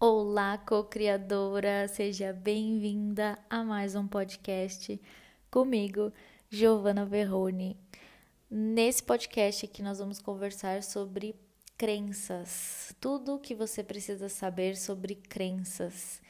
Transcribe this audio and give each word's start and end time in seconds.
Olá, 0.00 0.56
co-criadora, 0.56 1.88
seja 1.88 2.32
bem-vinda 2.32 3.36
a 3.50 3.64
mais 3.64 3.96
um 3.96 4.06
podcast 4.06 5.00
comigo, 5.50 6.12
Giovana 6.48 7.04
Verrone. 7.04 7.76
Nesse 8.48 9.02
podcast 9.02 9.64
aqui 9.64 9.82
nós 9.82 9.98
vamos 9.98 10.20
conversar 10.20 10.84
sobre 10.84 11.34
crenças, 11.76 12.94
tudo 13.00 13.34
o 13.34 13.40
que 13.40 13.56
você 13.56 13.82
precisa 13.82 14.28
saber 14.28 14.76
sobre 14.76 15.16
crenças. 15.16 16.22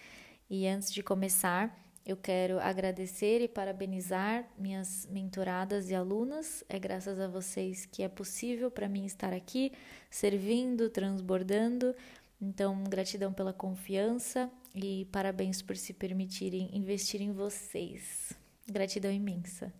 E 0.48 0.66
antes 0.66 0.90
de 0.90 1.02
começar, 1.02 1.70
eu 2.08 2.16
quero 2.16 2.58
agradecer 2.58 3.42
e 3.42 3.48
parabenizar 3.48 4.48
minhas 4.56 5.06
mentoradas 5.10 5.90
e 5.90 5.94
alunas. 5.94 6.64
É 6.66 6.78
graças 6.78 7.20
a 7.20 7.28
vocês 7.28 7.84
que 7.84 8.02
é 8.02 8.08
possível 8.08 8.70
para 8.70 8.88
mim 8.88 9.04
estar 9.04 9.34
aqui, 9.34 9.72
servindo, 10.08 10.88
transbordando 10.88 11.94
então, 12.40 12.84
gratidão 12.84 13.32
pela 13.32 13.52
confiança 13.52 14.50
e 14.74 15.06
parabéns 15.06 15.60
por 15.60 15.76
se 15.76 15.92
permitirem 15.92 16.70
investir 16.76 17.20
em 17.20 17.32
vocês. 17.32 18.32
Gratidão 18.66 19.10
imensa. 19.10 19.72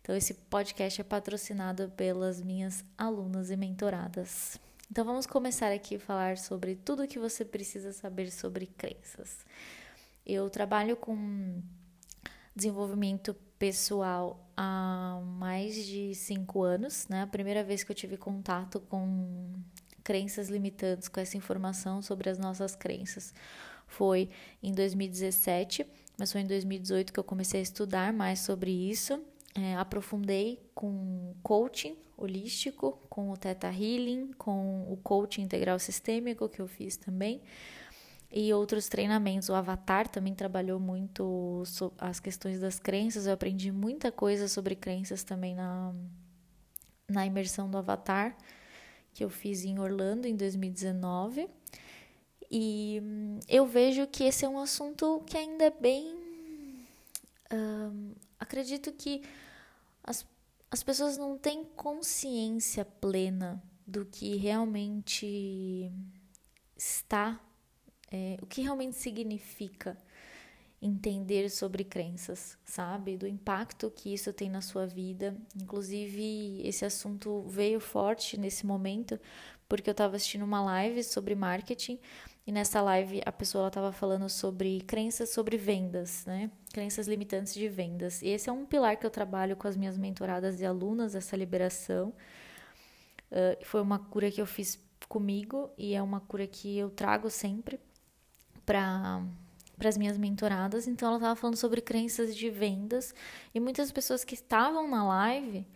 Então, 0.00 0.16
esse 0.16 0.32
podcast 0.32 1.00
é 1.00 1.04
patrocinado 1.04 1.90
pelas 1.90 2.40
minhas 2.40 2.82
alunas 2.96 3.50
e 3.50 3.56
mentoradas. 3.56 4.58
Então, 4.90 5.04
vamos 5.04 5.26
começar 5.26 5.70
aqui 5.72 5.96
a 5.96 6.00
falar 6.00 6.38
sobre 6.38 6.74
tudo 6.74 7.02
o 7.02 7.08
que 7.08 7.18
você 7.18 7.44
precisa 7.44 7.92
saber 7.92 8.30
sobre 8.30 8.66
crenças. 8.66 9.44
Eu 10.24 10.48
trabalho 10.48 10.96
com 10.96 11.62
desenvolvimento 12.56 13.34
pessoal 13.58 14.50
há 14.56 15.20
mais 15.38 15.74
de 15.74 16.14
cinco 16.14 16.62
anos, 16.62 17.06
né? 17.08 17.22
A 17.22 17.26
primeira 17.26 17.62
vez 17.62 17.84
que 17.84 17.92
eu 17.92 17.96
tive 17.96 18.16
contato 18.16 18.80
com 18.80 19.52
crenças 20.02 20.48
limitantes, 20.48 21.08
com 21.08 21.20
essa 21.20 21.36
informação 21.36 22.02
sobre 22.02 22.30
as 22.30 22.38
nossas 22.38 22.74
crenças. 22.74 23.34
Foi 23.86 24.28
em 24.62 24.72
2017, 24.72 25.86
mas 26.18 26.30
foi 26.30 26.42
em 26.42 26.46
2018 26.46 27.12
que 27.12 27.18
eu 27.18 27.24
comecei 27.24 27.60
a 27.60 27.62
estudar 27.62 28.12
mais 28.12 28.40
sobre 28.40 28.70
isso. 28.70 29.20
É, 29.54 29.74
aprofundei 29.76 30.60
com 30.74 31.34
coaching 31.42 31.96
holístico, 32.16 33.00
com 33.08 33.30
o 33.30 33.36
Theta 33.36 33.68
Healing, 33.68 34.32
com 34.38 34.92
o 34.92 34.96
coaching 35.02 35.42
integral 35.42 35.78
sistêmico 35.78 36.48
que 36.48 36.60
eu 36.60 36.68
fiz 36.68 36.96
também 36.96 37.40
e 38.30 38.52
outros 38.52 38.88
treinamentos. 38.88 39.48
O 39.48 39.54
Avatar 39.54 40.06
também 40.06 40.34
trabalhou 40.34 40.78
muito 40.78 41.62
as 41.98 42.20
questões 42.20 42.60
das 42.60 42.78
crenças. 42.78 43.26
Eu 43.26 43.32
aprendi 43.32 43.72
muita 43.72 44.12
coisa 44.12 44.46
sobre 44.46 44.76
crenças 44.76 45.24
também 45.24 45.54
na, 45.54 45.92
na 47.08 47.26
imersão 47.26 47.68
do 47.68 47.76
Avatar 47.76 48.36
que 49.12 49.24
eu 49.24 49.30
fiz 49.30 49.64
em 49.64 49.78
Orlando 49.78 50.26
em 50.26 50.36
2019. 50.36 51.48
E 52.50 53.00
hum, 53.02 53.38
eu 53.48 53.66
vejo 53.66 54.06
que 54.06 54.24
esse 54.24 54.44
é 54.44 54.48
um 54.48 54.58
assunto 54.58 55.22
que 55.26 55.36
ainda 55.36 55.64
é 55.64 55.70
bem. 55.70 56.16
acredito 58.38 58.92
que 58.92 59.22
as, 60.02 60.26
as 60.70 60.82
pessoas 60.82 61.16
não 61.16 61.36
têm 61.38 61.64
consciência 61.76 62.84
plena 62.84 63.62
do 63.86 64.04
que 64.04 64.36
realmente 64.36 65.90
está, 66.76 67.40
é, 68.10 68.36
o 68.40 68.46
que 68.46 68.62
realmente 68.62 68.96
significa 68.96 69.96
entender 70.82 71.50
sobre 71.50 71.84
crenças, 71.84 72.56
sabe? 72.64 73.16
Do 73.16 73.26
impacto 73.26 73.90
que 73.90 74.12
isso 74.14 74.32
tem 74.32 74.48
na 74.48 74.62
sua 74.62 74.86
vida. 74.86 75.36
Inclusive, 75.60 76.62
esse 76.66 76.84
assunto 76.84 77.42
veio 77.42 77.80
forte 77.80 78.38
nesse 78.38 78.64
momento, 78.64 79.20
porque 79.68 79.90
eu 79.90 79.92
estava 79.92 80.16
assistindo 80.16 80.44
uma 80.44 80.62
live 80.62 81.04
sobre 81.04 81.34
marketing 81.34 81.98
e 82.46 82.52
nessa 82.52 82.80
live 82.80 83.20
a 83.24 83.30
pessoa 83.30 83.68
estava 83.68 83.92
falando 83.92 84.28
sobre 84.28 84.80
crenças 84.80 85.30
sobre 85.30 85.56
vendas, 85.56 86.24
né? 86.24 86.50
Crenças 86.72 87.06
limitantes 87.06 87.54
de 87.54 87.68
vendas. 87.68 88.22
E 88.22 88.28
esse 88.28 88.48
é 88.48 88.52
um 88.52 88.64
pilar 88.64 88.96
que 88.96 89.06
eu 89.06 89.10
trabalho 89.10 89.56
com 89.56 89.68
as 89.68 89.76
minhas 89.76 89.98
mentoradas 89.98 90.60
e 90.60 90.66
alunas, 90.66 91.14
essa 91.14 91.36
liberação. 91.36 92.14
Uh, 93.30 93.64
foi 93.64 93.80
uma 93.82 93.98
cura 93.98 94.30
que 94.30 94.40
eu 94.40 94.46
fiz 94.46 94.80
comigo 95.08 95.70
e 95.76 95.94
é 95.94 96.02
uma 96.02 96.20
cura 96.20 96.46
que 96.46 96.78
eu 96.78 96.90
trago 96.90 97.30
sempre 97.30 97.78
para 98.64 99.22
para 99.80 99.88
as 99.88 99.96
minhas 99.96 100.18
mentoradas, 100.18 100.86
então 100.86 101.08
ela 101.08 101.16
estava 101.16 101.34
falando 101.34 101.56
sobre 101.56 101.80
crenças 101.80 102.36
de 102.36 102.50
vendas 102.50 103.14
e 103.54 103.58
muitas 103.58 103.90
pessoas 103.90 104.24
que 104.24 104.34
estavam 104.34 104.86
na 104.86 105.02
live 105.08 105.66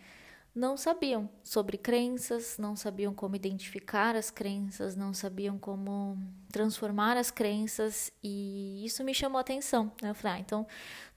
não 0.55 0.77
sabiam 0.77 1.29
sobre 1.43 1.79
crenças, 1.79 2.59
não 2.59 2.77
sabiam 2.77 3.15
como 3.15 3.35
identificar 3.35 4.15
as 4.15 4.31
crenças, 4.31 4.95
não 4.95 5.15
sabiam 5.15 5.59
como 5.59 6.19
transformar 6.53 7.17
as 7.17 7.31
crenças 7.31 8.13
e 8.23 8.85
isso 8.85 9.03
me 9.03 9.15
chamou 9.15 9.39
a 9.39 9.41
atenção. 9.41 9.91
Né? 10.03 10.11
Eu 10.11 10.15
falei, 10.15 10.37
ah, 10.37 10.41
então 10.41 10.67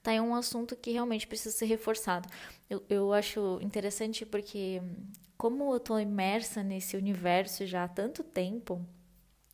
tá 0.02 0.10
aí 0.10 0.20
um 0.20 0.34
assunto 0.34 0.74
que 0.74 0.90
realmente 0.90 1.26
precisa 1.26 1.54
ser 1.54 1.66
reforçado. 1.66 2.26
Eu, 2.70 2.82
eu 2.88 3.12
acho 3.12 3.58
interessante 3.60 4.24
porque, 4.24 4.80
como 5.36 5.72
eu 5.72 5.76
estou 5.76 6.00
imersa 6.00 6.62
nesse 6.62 6.96
universo 6.96 7.66
já 7.66 7.84
há 7.84 7.88
tanto 7.88 8.24
tempo, 8.24 8.82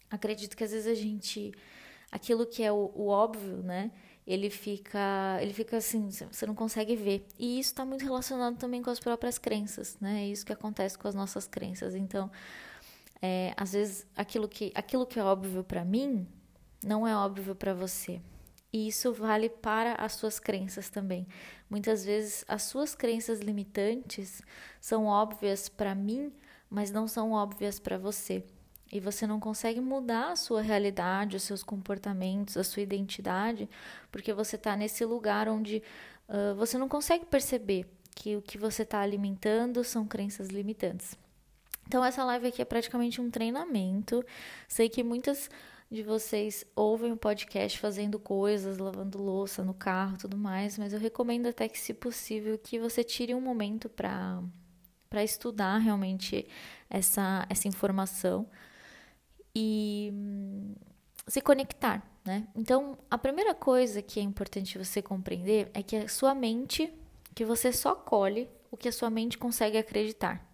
acredito 0.09 0.57
que 0.57 0.63
às 0.63 0.71
vezes 0.71 0.87
a 0.87 0.95
gente 0.95 1.53
aquilo 2.15 2.47
que 2.47 2.63
é 2.63 2.71
o, 2.71 2.93
o 2.95 3.09
óbvio, 3.09 3.57
né? 3.57 3.91
Ele 4.25 4.49
fica, 4.49 5.37
ele 5.41 5.53
fica 5.53 5.79
assim, 5.79 6.09
você 6.11 6.47
não 6.47 6.55
consegue 6.55 6.95
ver. 6.95 7.27
E 7.37 7.59
isso 7.59 7.73
está 7.73 7.85
muito 7.85 8.05
relacionado 8.05 8.57
também 8.57 8.81
com 8.81 8.89
as 8.89 9.01
próprias 9.01 9.37
crenças, 9.37 9.99
né? 10.01 10.23
É 10.23 10.29
isso 10.29 10.47
que 10.47 10.53
acontece 10.53 10.97
com 10.97 11.09
as 11.09 11.15
nossas 11.15 11.49
crenças. 11.49 11.93
Então, 11.97 12.31
é, 13.21 13.53
às 13.57 13.73
vezes, 13.73 14.07
aquilo 14.15 14.49
que, 14.49 14.71
aquilo 14.77 15.05
que 15.05 15.19
é 15.19 15.25
óbvio 15.25 15.65
para 15.65 15.85
mim 15.85 16.25
não 16.85 17.05
é 17.05 17.17
óbvio 17.17 17.53
para 17.53 17.75
você. 17.75 18.21
E 18.73 18.87
isso 18.87 19.13
vale 19.13 19.49
para 19.49 19.95
as 19.95 20.13
suas 20.13 20.39
crenças 20.39 20.89
também. 20.89 21.27
Muitas 21.69 22.05
vezes 22.05 22.45
as 22.47 22.63
suas 22.63 22.95
crenças 22.95 23.41
limitantes 23.41 24.41
são 24.81 25.07
óbvias 25.07 25.69
para 25.69 25.97
mim, 25.97 26.33
mas 26.71 26.93
não 26.93 27.09
são 27.09 27.33
óbvias 27.33 27.81
para 27.81 27.99
você 27.99 28.45
e 28.93 29.01
você 29.01 29.27
não 29.27 29.41
consegue 29.41 29.81
mudar 29.81 30.33
a 30.33 30.37
sua 30.37 30.63
realidade, 30.63 31.37
os 31.37 31.43
seus 31.43 31.63
comportamentos, 31.63 32.57
a 32.57 32.65
sua 32.65 32.83
identidade, 32.83 33.69
porque 34.11 34.33
você 34.33 34.57
está 34.57 34.77
nesse 34.77 35.05
lugar 35.05 35.49
onde 35.49 35.83
uh, 36.29 36.55
você 36.55 36.79
não 36.79 36.89
consegue 36.89 37.25
perceber 37.25 37.87
que 38.15 38.37
o 38.37 38.43
que 38.43 38.57
você 38.57 38.83
está 38.83 39.01
alimentando 39.01 39.83
são 39.83 40.07
crenças 40.07 40.49
limitantes. 40.49 41.17
Então, 41.87 42.05
essa 42.05 42.25
live 42.25 42.47
aqui 42.47 42.63
é 42.63 42.65
praticamente 42.65 43.21
um 43.21 43.31
treinamento. 43.31 44.25
Sei 44.69 44.89
que 44.89 45.03
muitas 45.03 45.51
de 45.91 46.03
vocês 46.03 46.65
ouvem 46.75 47.13
o 47.13 47.17
podcast 47.17 47.79
fazendo 47.79 48.19
coisas, 48.19 48.79
lavando 48.79 49.23
louça 49.23 49.63
no 49.63 49.75
carro, 49.75 50.17
tudo 50.17 50.37
mais, 50.37 50.79
mas 50.79 50.93
eu 50.93 50.99
recomendo 50.99 51.47
até 51.47 51.69
que, 51.69 51.79
se 51.79 51.93
possível, 51.93 52.59
que 52.59 52.79
você 52.79 53.05
tire 53.05 53.35
um 53.35 53.41
momento 53.41 53.89
para 53.89 54.43
para 55.11 55.23
estudar 55.23 55.79
realmente 55.79 56.45
essa 56.91 57.47
essa 57.49 57.69
informação 57.69 58.49
e 59.55 60.11
hum, 60.13 60.75
se 61.27 61.41
conectar, 61.41 62.03
né? 62.25 62.47
Então, 62.55 62.99
a 63.11 63.17
primeira 63.17 63.55
coisa 63.55 64.03
que 64.03 64.19
é 64.19 64.23
importante 64.23 64.79
você 64.79 65.01
compreender 65.01 65.71
é 65.73 65.83
que 65.83 65.97
a 65.97 66.09
sua 66.09 66.35
mente, 66.35 66.93
que 67.35 67.45
você 67.45 67.73
só 67.73 67.95
colhe 67.95 68.49
o 68.71 68.77
que 68.77 68.89
a 68.89 68.93
sua 68.93 69.11
mente 69.11 69.39
consegue 69.39 69.79
acreditar. 69.79 70.45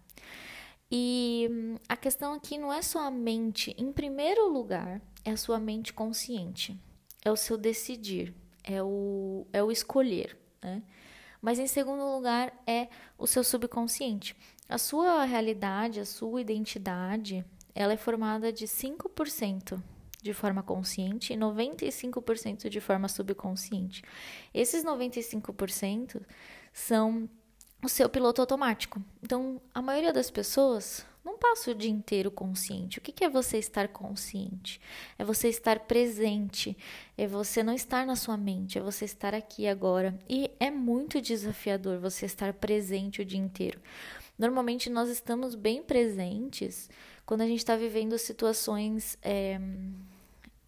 E 0.91 1.47
hum, 1.49 1.75
a 1.87 1.95
questão 1.95 2.33
aqui 2.33 2.57
não 2.57 2.71
é 2.71 2.81
só 2.81 3.07
a 3.07 3.11
mente, 3.11 3.73
em 3.77 3.91
primeiro 3.91 4.49
lugar, 4.49 5.01
é 5.23 5.31
a 5.31 5.37
sua 5.37 5.59
mente 5.59 5.93
consciente, 5.93 6.77
é 7.23 7.31
o 7.31 7.37
seu 7.37 7.57
decidir, 7.57 8.33
é 8.63 8.83
o, 8.83 9.47
é 9.53 9.63
o 9.63 9.71
escolher, 9.71 10.37
né? 10.61 10.83
Mas 11.41 11.57
em 11.57 11.65
segundo 11.65 12.03
lugar 12.03 12.53
é 12.67 12.87
o 13.17 13.25
seu 13.25 13.43
subconsciente. 13.43 14.35
A 14.69 14.77
sua 14.77 15.23
realidade, 15.23 15.99
a 15.99 16.05
sua 16.05 16.39
identidade, 16.39 17.43
ela 17.73 17.93
é 17.93 17.97
formada 17.97 18.51
de 18.51 18.65
5% 18.65 19.81
de 20.21 20.33
forma 20.33 20.61
consciente 20.61 21.33
e 21.33 21.37
95% 21.37 22.69
de 22.69 22.79
forma 22.79 23.07
subconsciente. 23.07 24.03
Esses 24.53 24.83
95% 24.83 26.21
são 26.71 27.27
o 27.83 27.89
seu 27.89 28.07
piloto 28.07 28.41
automático. 28.41 29.01
Então, 29.23 29.59
a 29.73 29.81
maioria 29.81 30.13
das 30.13 30.29
pessoas 30.29 31.03
não 31.25 31.37
passa 31.37 31.71
o 31.71 31.75
dia 31.75 31.89
inteiro 31.89 32.29
consciente. 32.29 32.99
O 32.99 33.01
que 33.01 33.23
é 33.23 33.29
você 33.29 33.57
estar 33.57 33.87
consciente? 33.87 34.79
É 35.17 35.23
você 35.23 35.49
estar 35.49 35.79
presente, 35.81 36.77
é 37.17 37.27
você 37.27 37.63
não 37.63 37.73
estar 37.73 38.05
na 38.05 38.15
sua 38.15 38.37
mente, 38.37 38.77
é 38.77 38.81
você 38.81 39.05
estar 39.05 39.33
aqui 39.33 39.67
agora. 39.67 40.17
E 40.29 40.51
é 40.59 40.69
muito 40.69 41.21
desafiador 41.21 41.99
você 41.99 42.25
estar 42.25 42.53
presente 42.53 43.21
o 43.21 43.25
dia 43.25 43.39
inteiro. 43.39 43.79
Normalmente 44.37 44.89
nós 44.89 45.09
estamos 45.09 45.53
bem 45.53 45.83
presentes 45.83 46.89
quando 47.31 47.43
a 47.43 47.47
gente 47.47 47.59
está 47.59 47.77
vivendo 47.77 48.17
situações. 48.17 49.17
É, 49.21 49.57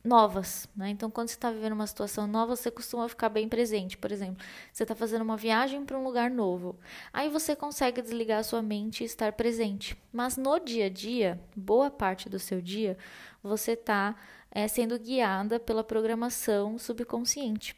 novas, 0.01 0.67
né? 0.75 0.89
Então, 0.89 1.09
quando 1.09 1.29
você 1.29 1.35
está 1.35 1.49
vivendo 1.49 1.71
uma 1.73 1.87
situação 1.87 2.27
nova, 2.27 2.57
você 2.57 2.69
costuma 2.69 3.07
ficar 3.07 3.29
bem 3.29 3.47
presente. 3.47 3.97
Por 3.97 4.11
exemplo, 4.11 4.43
você 4.71 4.83
está 4.83 4.93
fazendo 4.93 5.21
uma 5.23 5.37
viagem 5.37 5.85
para 5.85 5.97
um 5.97 6.03
lugar 6.03 6.29
novo, 6.29 6.77
aí 7.13 7.29
você 7.29 7.55
consegue 7.55 8.01
desligar 8.01 8.39
a 8.39 8.43
sua 8.43 8.61
mente 8.61 9.01
e 9.01 9.05
estar 9.05 9.31
presente. 9.31 9.97
Mas 10.11 10.35
no 10.35 10.59
dia 10.59 10.85
a 10.85 10.89
dia, 10.89 11.39
boa 11.55 11.89
parte 11.89 12.27
do 12.27 12.37
seu 12.37 12.61
dia, 12.61 12.97
você 13.41 13.71
está 13.73 14.15
é, 14.51 14.67
sendo 14.67 14.99
guiada 14.99 15.57
pela 15.57 15.85
programação 15.85 16.77
subconsciente. 16.77 17.75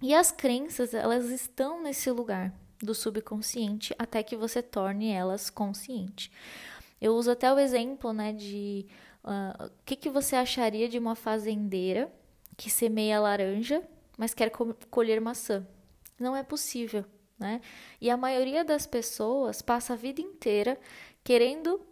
E 0.00 0.14
as 0.14 0.30
crenças, 0.30 0.94
elas 0.94 1.26
estão 1.30 1.82
nesse 1.82 2.10
lugar 2.12 2.52
do 2.80 2.94
subconsciente 2.94 3.94
até 3.98 4.22
que 4.22 4.36
você 4.36 4.62
torne 4.62 5.10
elas 5.10 5.50
consciente. 5.50 6.30
Eu 7.00 7.14
uso 7.14 7.30
até 7.30 7.52
o 7.52 7.58
exemplo, 7.58 8.12
né, 8.12 8.32
de 8.32 8.86
uh, 9.24 9.66
o 9.66 9.70
que, 9.84 9.96
que 9.96 10.10
você 10.10 10.36
acharia 10.36 10.88
de 10.88 10.98
uma 10.98 11.14
fazendeira 11.14 12.12
que 12.56 12.70
semeia 12.70 13.20
laranja, 13.20 13.82
mas 14.16 14.32
quer 14.32 14.50
co 14.50 14.74
colher 14.90 15.20
maçã? 15.20 15.66
Não 16.18 16.34
é 16.34 16.42
possível, 16.42 17.04
né? 17.38 17.60
E 18.00 18.08
a 18.08 18.16
maioria 18.16 18.64
das 18.64 18.86
pessoas 18.86 19.60
passa 19.60 19.92
a 19.92 19.96
vida 19.96 20.20
inteira 20.22 20.78
querendo 21.22 21.84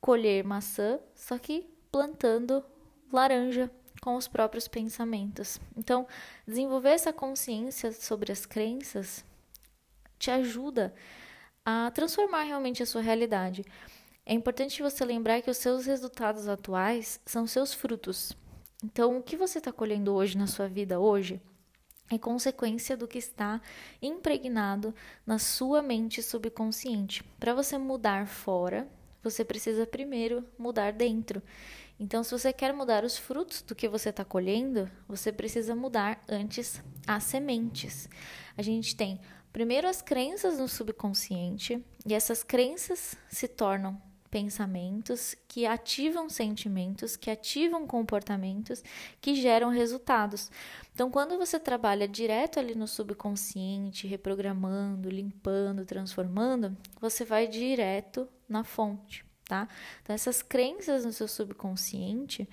colher 0.00 0.42
maçã, 0.42 0.98
só 1.14 1.38
que 1.38 1.68
plantando 1.92 2.64
laranja 3.12 3.70
com 4.00 4.16
os 4.16 4.26
próprios 4.26 4.66
pensamentos. 4.66 5.60
Então, 5.76 6.06
desenvolver 6.46 6.90
essa 6.90 7.12
consciência 7.12 7.92
sobre 7.92 8.32
as 8.32 8.46
crenças 8.46 9.24
te 10.18 10.30
ajuda 10.30 10.94
a 11.64 11.90
transformar 11.92 12.42
realmente 12.42 12.82
a 12.82 12.86
sua 12.86 13.00
realidade. 13.00 13.64
É 14.30 14.34
importante 14.34 14.82
você 14.82 15.06
lembrar 15.06 15.40
que 15.40 15.50
os 15.50 15.56
seus 15.56 15.86
resultados 15.86 16.48
atuais 16.48 17.18
são 17.24 17.46
seus 17.46 17.72
frutos. 17.72 18.36
Então, 18.84 19.16
o 19.16 19.22
que 19.22 19.38
você 19.38 19.56
está 19.56 19.72
colhendo 19.72 20.12
hoje 20.12 20.36
na 20.36 20.46
sua 20.46 20.68
vida 20.68 21.00
hoje 21.00 21.40
é 22.10 22.18
consequência 22.18 22.94
do 22.94 23.08
que 23.08 23.16
está 23.16 23.58
impregnado 24.02 24.94
na 25.26 25.38
sua 25.38 25.80
mente 25.80 26.22
subconsciente. 26.22 27.24
Para 27.40 27.54
você 27.54 27.78
mudar 27.78 28.26
fora, 28.26 28.86
você 29.22 29.42
precisa 29.46 29.86
primeiro 29.86 30.44
mudar 30.58 30.92
dentro. 30.92 31.42
Então, 31.98 32.22
se 32.22 32.30
você 32.30 32.52
quer 32.52 32.74
mudar 32.74 33.04
os 33.04 33.16
frutos 33.16 33.62
do 33.62 33.74
que 33.74 33.88
você 33.88 34.10
está 34.10 34.26
colhendo, 34.26 34.90
você 35.08 35.32
precisa 35.32 35.74
mudar 35.74 36.22
antes 36.28 36.82
as 37.06 37.24
sementes. 37.24 38.06
A 38.58 38.60
gente 38.60 38.94
tem 38.94 39.22
primeiro 39.54 39.88
as 39.88 40.02
crenças 40.02 40.58
no 40.58 40.68
subconsciente, 40.68 41.82
e 42.04 42.12
essas 42.12 42.42
crenças 42.42 43.16
se 43.30 43.48
tornam 43.48 44.06
pensamentos 44.30 45.34
que 45.46 45.66
ativam 45.66 46.28
sentimentos, 46.28 47.16
que 47.16 47.30
ativam 47.30 47.86
comportamentos, 47.86 48.82
que 49.20 49.34
geram 49.34 49.70
resultados. 49.70 50.50
Então, 50.94 51.10
quando 51.10 51.38
você 51.38 51.58
trabalha 51.58 52.06
direto 52.06 52.58
ali 52.58 52.74
no 52.74 52.86
subconsciente, 52.86 54.06
reprogramando, 54.06 55.08
limpando, 55.08 55.84
transformando, 55.84 56.76
você 57.00 57.24
vai 57.24 57.46
direto 57.46 58.28
na 58.48 58.64
fonte, 58.64 59.24
tá? 59.44 59.68
Então, 60.02 60.14
essas 60.14 60.42
crenças 60.42 61.04
no 61.04 61.12
seu 61.12 61.28
subconsciente 61.28 62.48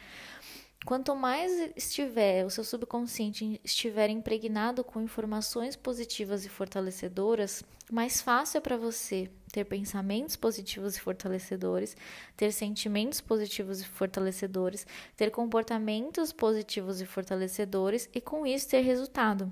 Quanto 0.85 1.15
mais 1.15 1.71
estiver 1.75 2.45
o 2.45 2.49
seu 2.51 2.63
subconsciente 2.63 3.59
estiver 3.63 4.07
impregnado 4.11 4.83
com 4.83 5.01
informações 5.01 5.75
positivas 5.75 6.45
e 6.45 6.49
fortalecedoras, 6.49 7.63
mais 7.91 8.21
fácil 8.21 8.59
é 8.59 8.61
para 8.61 8.77
você 8.77 9.27
ter 9.51 9.65
pensamentos 9.65 10.35
positivos 10.35 10.95
e 10.95 10.99
fortalecedores, 10.99 11.97
ter 12.37 12.51
sentimentos 12.51 13.19
positivos 13.19 13.81
e 13.81 13.83
fortalecedores, 13.83 14.85
ter 15.17 15.31
comportamentos 15.31 16.31
positivos 16.31 17.01
e 17.01 17.05
fortalecedores 17.05 18.07
e 18.13 18.21
com 18.21 18.45
isso 18.45 18.69
ter 18.69 18.81
resultado. 18.81 19.51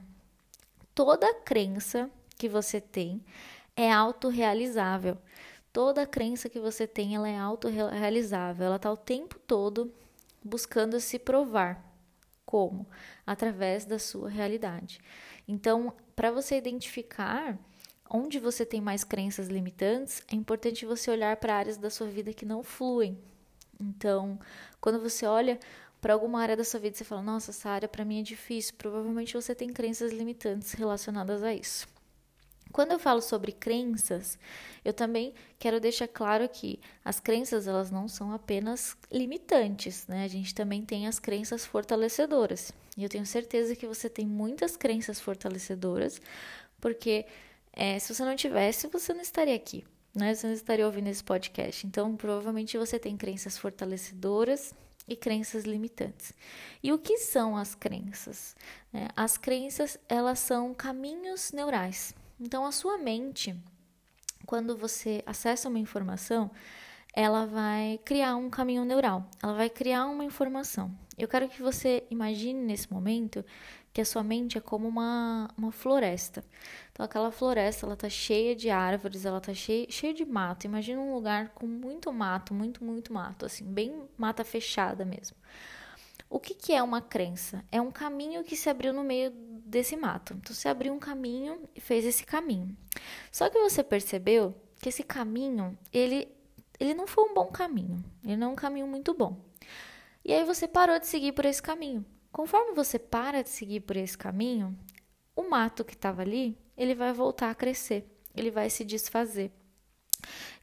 Toda 0.94 1.34
crença 1.34 2.12
que 2.38 2.48
você 2.48 2.80
tem 2.80 3.26
é 3.76 3.92
autorrealizável. 3.92 5.18
Toda 5.72 6.06
crença 6.06 6.48
que 6.48 6.60
você 6.60 6.86
tem 6.86 7.16
ela 7.16 7.28
é 7.28 7.36
autorrealizável. 7.36 8.68
Ela 8.68 8.76
está 8.76 8.92
o 8.92 8.98
tempo 8.98 9.40
todo 9.40 9.92
buscando 10.44 11.00
se 11.00 11.18
provar. 11.18 11.84
Como? 12.46 12.88
Através 13.26 13.86
da 13.86 13.98
sua 13.98 14.30
realidade. 14.30 15.00
Então, 15.48 15.94
para 16.16 16.32
você 16.32 16.58
identificar 16.58 17.58
onde 18.10 18.40
você 18.40 18.66
tem 18.66 18.82
mais 18.82 19.04
crenças 19.04 19.48
limitantes, 19.48 20.22
é 20.32 20.36
importante 20.36 20.86
você 20.86 21.10
olhar 21.10 21.36
para 21.38 21.56
áreas 21.56 21.78
da 21.78 21.90
sua 21.90 22.08
vida 22.08 22.34
que 22.34 22.46
não 22.46 22.64
fluem. 22.64 23.18
Então, 23.80 24.40
quando 24.80 25.00
você 25.00 25.26
olha 25.26 25.60
para 26.00 26.14
alguma 26.14 26.42
área 26.42 26.56
da 26.58 26.64
sua 26.64 26.80
vida 26.80 26.96
você 26.96 27.04
fala: 27.04 27.22
"Nossa, 27.22 27.52
essa 27.52 27.70
área 27.70 27.88
para 27.88 28.06
mim 28.06 28.20
é 28.20 28.24
difícil", 28.24 28.76
provavelmente 28.78 29.34
você 29.34 29.56
tem 29.56 29.70
crenças 29.70 30.12
limitantes 30.12 30.74
relacionadas 30.74 31.42
a 31.44 31.54
isso. 31.54 31.88
Quando 32.74 32.92
eu 32.92 32.98
falo 32.98 33.22
sobre 33.22 33.52
crenças, 33.52 34.38
eu 34.84 34.92
também 34.92 35.32
quero 35.60 35.80
deixar 35.80 36.08
claro 36.08 36.50
que 36.50 36.80
as 37.06 37.20
crenças 37.20 37.68
elas 37.68 37.92
não 37.92 38.08
são 38.08 38.34
apenas 38.34 38.98
limitantes, 39.12 40.08
né? 40.08 40.24
A 40.24 40.28
gente 40.28 40.56
também 40.56 40.82
tem 40.82 41.06
as 41.06 41.20
crenças 41.20 41.68
fortalecedoras. 41.68 42.74
E 42.98 43.04
eu 43.04 43.10
tenho 43.10 43.28
certeza 43.28 43.76
que 43.76 43.86
você 43.86 44.10
tem 44.10 44.26
muitas 44.26 44.76
crenças 44.76 45.22
fortalecedoras, 45.22 46.20
porque 46.82 47.28
é, 47.72 48.00
se 48.00 48.12
você 48.12 48.26
não 48.26 48.36
tivesse, 48.36 48.88
você 48.88 49.14
não 49.14 49.22
estaria 49.22 49.56
aqui, 49.56 49.86
né? 50.16 50.34
Você 50.34 50.48
não 50.48 50.54
estaria 50.56 50.88
ouvindo 50.88 51.10
esse 51.10 51.24
podcast. 51.24 51.86
Então, 51.86 52.18
provavelmente 52.18 52.76
você 52.76 52.98
tem 52.98 53.16
crenças 53.16 53.56
fortalecedoras 53.56 54.74
e 55.08 55.16
crenças 55.16 55.64
limitantes. 55.64 56.34
E 56.82 56.92
o 56.92 56.98
que 56.98 57.20
são 57.20 57.56
as 57.56 57.76
crenças? 57.76 58.56
É, 58.92 59.10
as 59.16 59.38
crenças 59.38 60.00
elas 60.10 60.40
são 60.40 60.74
caminhos 60.74 61.52
neurais. 61.52 62.16
Então, 62.40 62.66
a 62.66 62.72
sua 62.72 62.98
mente, 62.98 63.56
quando 64.46 64.76
você 64.76 65.24
acessa 65.26 65.70
uma 65.70 65.80
informação, 65.80 66.52
ela 67.14 67.46
vai 67.46 68.00
criar 68.04 68.36
um 68.36 68.50
caminho 68.50 68.84
neural, 68.84 69.30
ela 69.42 69.54
vai 69.54 69.70
criar 69.70 70.06
uma 70.08 70.26
informação. 70.26 70.92
Eu 71.18 71.28
quero 71.28 71.48
que 71.48 71.62
você 71.62 72.04
imagine 72.10 72.60
nesse 72.60 72.92
momento 72.92 73.46
que 73.94 74.02
a 74.02 74.06
sua 74.06 74.24
mente 74.24 74.58
é 74.58 74.62
como 74.62 74.88
uma, 74.88 75.48
uma 75.56 75.72
floresta. 75.72 76.44
Então, 76.92 77.06
aquela 77.06 77.32
floresta, 77.32 77.86
ela 77.86 77.96
tá 77.96 78.10
cheia 78.10 78.56
de 78.56 78.72
árvores, 78.72 79.24
ela 79.24 79.40
tá 79.40 79.54
cheia, 79.54 79.86
cheia 79.92 80.14
de 80.14 80.26
mato. 80.26 80.66
Imagina 80.66 81.00
um 81.00 81.14
lugar 81.14 81.50
com 81.50 81.68
muito 81.68 82.12
mato, 82.12 82.56
muito, 82.56 82.84
muito 82.84 83.14
mato, 83.14 83.46
assim, 83.46 83.64
bem 83.64 84.10
mata 84.18 84.44
fechada 84.44 85.06
mesmo. 85.06 85.38
O 86.28 86.40
que, 86.40 86.56
que 86.56 86.74
é 86.74 86.82
uma 86.82 87.00
crença? 87.00 87.64
É 87.72 87.80
um 87.80 87.92
caminho 87.92 88.44
que 88.44 88.56
se 88.56 88.68
abriu 88.68 88.92
no 88.92 89.04
meio 89.04 89.32
desse 89.74 89.96
mato. 89.98 90.34
Então, 90.36 90.54
você 90.54 90.70
abriu 90.70 90.94
um 90.94 91.00
caminho 91.00 91.68
e 91.76 91.82
fez 91.82 92.06
esse 92.06 92.24
caminho. 92.26 92.78
Só 93.32 93.50
que 93.50 93.60
você 93.60 93.84
percebeu 93.84 94.56
que 94.80 94.90
esse 94.90 95.04
caminho, 95.04 95.78
ele, 95.92 96.28
ele 96.80 96.94
não 96.94 97.08
foi 97.08 97.24
um 97.30 97.34
bom 97.34 97.48
caminho. 97.48 98.04
Ele 98.24 98.38
não 98.38 98.50
é 98.50 98.52
um 98.52 98.56
caminho 98.56 98.88
muito 98.88 99.14
bom. 99.14 99.44
E 100.24 100.32
aí 100.32 100.44
você 100.46 100.68
parou 100.68 101.00
de 101.00 101.08
seguir 101.08 101.34
por 101.34 101.46
esse 101.46 101.62
caminho. 101.62 102.06
Conforme 102.32 102.74
você 102.74 102.98
para 102.98 103.44
de 103.44 103.50
seguir 103.50 103.82
por 103.82 103.98
esse 103.98 104.18
caminho, 104.18 104.78
o 105.36 105.50
mato 105.50 105.84
que 105.84 105.94
estava 105.94 106.22
ali, 106.22 106.58
ele 106.78 106.96
vai 106.96 107.12
voltar 107.12 107.50
a 107.50 107.56
crescer. 107.56 108.08
Ele 108.36 108.52
vai 108.52 108.70
se 108.70 108.86
desfazer. 108.86 109.52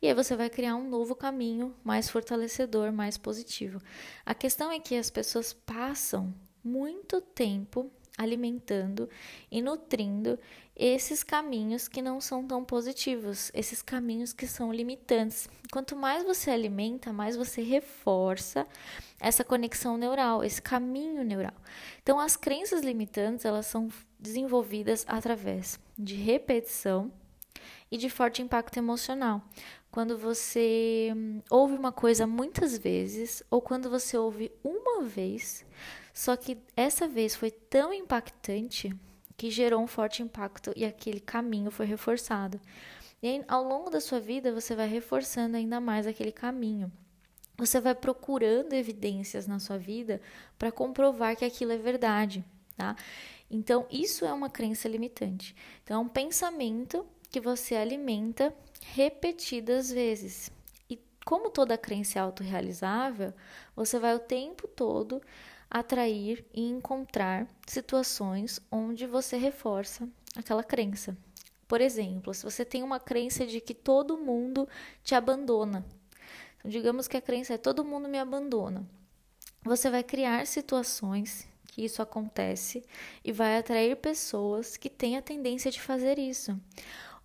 E 0.00 0.06
aí 0.06 0.14
você 0.14 0.34
vai 0.34 0.48
criar 0.48 0.76
um 0.76 0.88
novo 0.88 1.14
caminho 1.14 1.74
mais 1.84 2.08
fortalecedor, 2.08 2.92
mais 2.92 3.18
positivo. 3.18 3.80
A 4.24 4.34
questão 4.34 4.70
é 4.70 4.80
que 4.80 4.94
as 4.96 5.10
pessoas 5.10 5.52
passam 5.52 6.34
muito 6.64 7.20
tempo 7.20 7.90
alimentando 8.20 9.08
e 9.50 9.62
nutrindo 9.62 10.38
esses 10.76 11.22
caminhos 11.22 11.88
que 11.88 12.00
não 12.00 12.20
são 12.20 12.46
tão 12.46 12.64
positivos, 12.64 13.50
esses 13.54 13.82
caminhos 13.82 14.32
que 14.32 14.46
são 14.46 14.72
limitantes. 14.72 15.48
Quanto 15.72 15.96
mais 15.96 16.24
você 16.24 16.50
alimenta, 16.50 17.12
mais 17.12 17.36
você 17.36 17.62
reforça 17.62 18.66
essa 19.18 19.44
conexão 19.44 19.96
neural, 19.96 20.44
esse 20.44 20.60
caminho 20.60 21.24
neural. 21.24 21.54
Então, 22.02 22.18
as 22.18 22.36
crenças 22.36 22.82
limitantes, 22.82 23.44
elas 23.44 23.66
são 23.66 23.88
desenvolvidas 24.18 25.04
através 25.08 25.78
de 25.98 26.14
repetição 26.14 27.12
e 27.90 27.98
de 27.98 28.08
forte 28.08 28.40
impacto 28.40 28.76
emocional. 28.76 29.42
Quando 29.90 30.16
você 30.16 31.12
hum, 31.16 31.42
ouve 31.50 31.74
uma 31.74 31.90
coisa 31.90 32.26
muitas 32.26 32.78
vezes 32.78 33.42
ou 33.50 33.60
quando 33.60 33.90
você 33.90 34.16
ouve 34.16 34.52
uma 34.62 35.02
vez, 35.02 35.64
só 36.14 36.36
que 36.36 36.58
essa 36.76 37.08
vez 37.08 37.34
foi 37.34 37.50
tão 37.50 37.92
impactante 37.92 38.94
que 39.36 39.50
gerou 39.50 39.82
um 39.82 39.86
forte 39.86 40.22
impacto 40.22 40.72
e 40.76 40.84
aquele 40.84 41.18
caminho 41.18 41.70
foi 41.70 41.86
reforçado. 41.86 42.60
E 43.22 43.28
aí, 43.28 43.44
ao 43.48 43.64
longo 43.64 43.90
da 43.90 44.00
sua 44.00 44.20
vida, 44.20 44.52
você 44.52 44.74
vai 44.74 44.86
reforçando 44.86 45.56
ainda 45.56 45.80
mais 45.80 46.06
aquele 46.06 46.32
caminho. 46.32 46.90
Você 47.56 47.80
vai 47.80 47.94
procurando 47.94 48.72
evidências 48.72 49.46
na 49.46 49.58
sua 49.58 49.76
vida 49.76 50.20
para 50.58 50.70
comprovar 50.72 51.36
que 51.36 51.44
aquilo 51.44 51.72
é 51.72 51.76
verdade, 51.76 52.44
tá? 52.76 52.96
Então, 53.50 53.86
isso 53.90 54.24
é 54.24 54.32
uma 54.32 54.48
crença 54.48 54.88
limitante. 54.88 55.54
Então, 55.82 55.96
é 55.96 56.04
um 56.04 56.08
pensamento 56.08 57.04
que 57.30 57.40
você 57.40 57.74
alimenta 57.76 58.52
repetidas 58.94 59.90
vezes. 59.90 60.50
E 60.88 60.98
como 61.24 61.50
toda 61.50 61.78
crença 61.78 62.18
é 62.18 62.22
autorrealizável, 62.22 63.32
você 63.74 63.98
vai 63.98 64.14
o 64.14 64.20
tempo 64.20 64.66
todo 64.66 65.22
atrair 65.70 66.44
e 66.52 66.62
encontrar 66.62 67.46
situações 67.66 68.60
onde 68.70 69.06
você 69.06 69.36
reforça 69.36 70.08
aquela 70.36 70.64
crença. 70.64 71.16
Por 71.68 71.80
exemplo, 71.80 72.34
se 72.34 72.42
você 72.42 72.64
tem 72.64 72.82
uma 72.82 72.98
crença 72.98 73.46
de 73.46 73.60
que 73.60 73.74
todo 73.74 74.18
mundo 74.18 74.68
te 75.04 75.14
abandona, 75.14 75.86
então, 76.58 76.70
digamos 76.70 77.06
que 77.06 77.16
a 77.16 77.22
crença 77.22 77.54
é 77.54 77.58
todo 77.58 77.84
mundo 77.84 78.08
me 78.08 78.18
abandona, 78.18 78.84
você 79.62 79.88
vai 79.88 80.02
criar 80.02 80.46
situações 80.46 81.48
que 81.66 81.84
isso 81.84 82.02
acontece 82.02 82.82
e 83.24 83.32
vai 83.32 83.56
atrair 83.56 83.96
pessoas 83.96 84.76
que 84.76 84.90
têm 84.90 85.16
a 85.16 85.22
tendência 85.22 85.70
de 85.70 85.80
fazer 85.80 86.18
isso. 86.18 86.58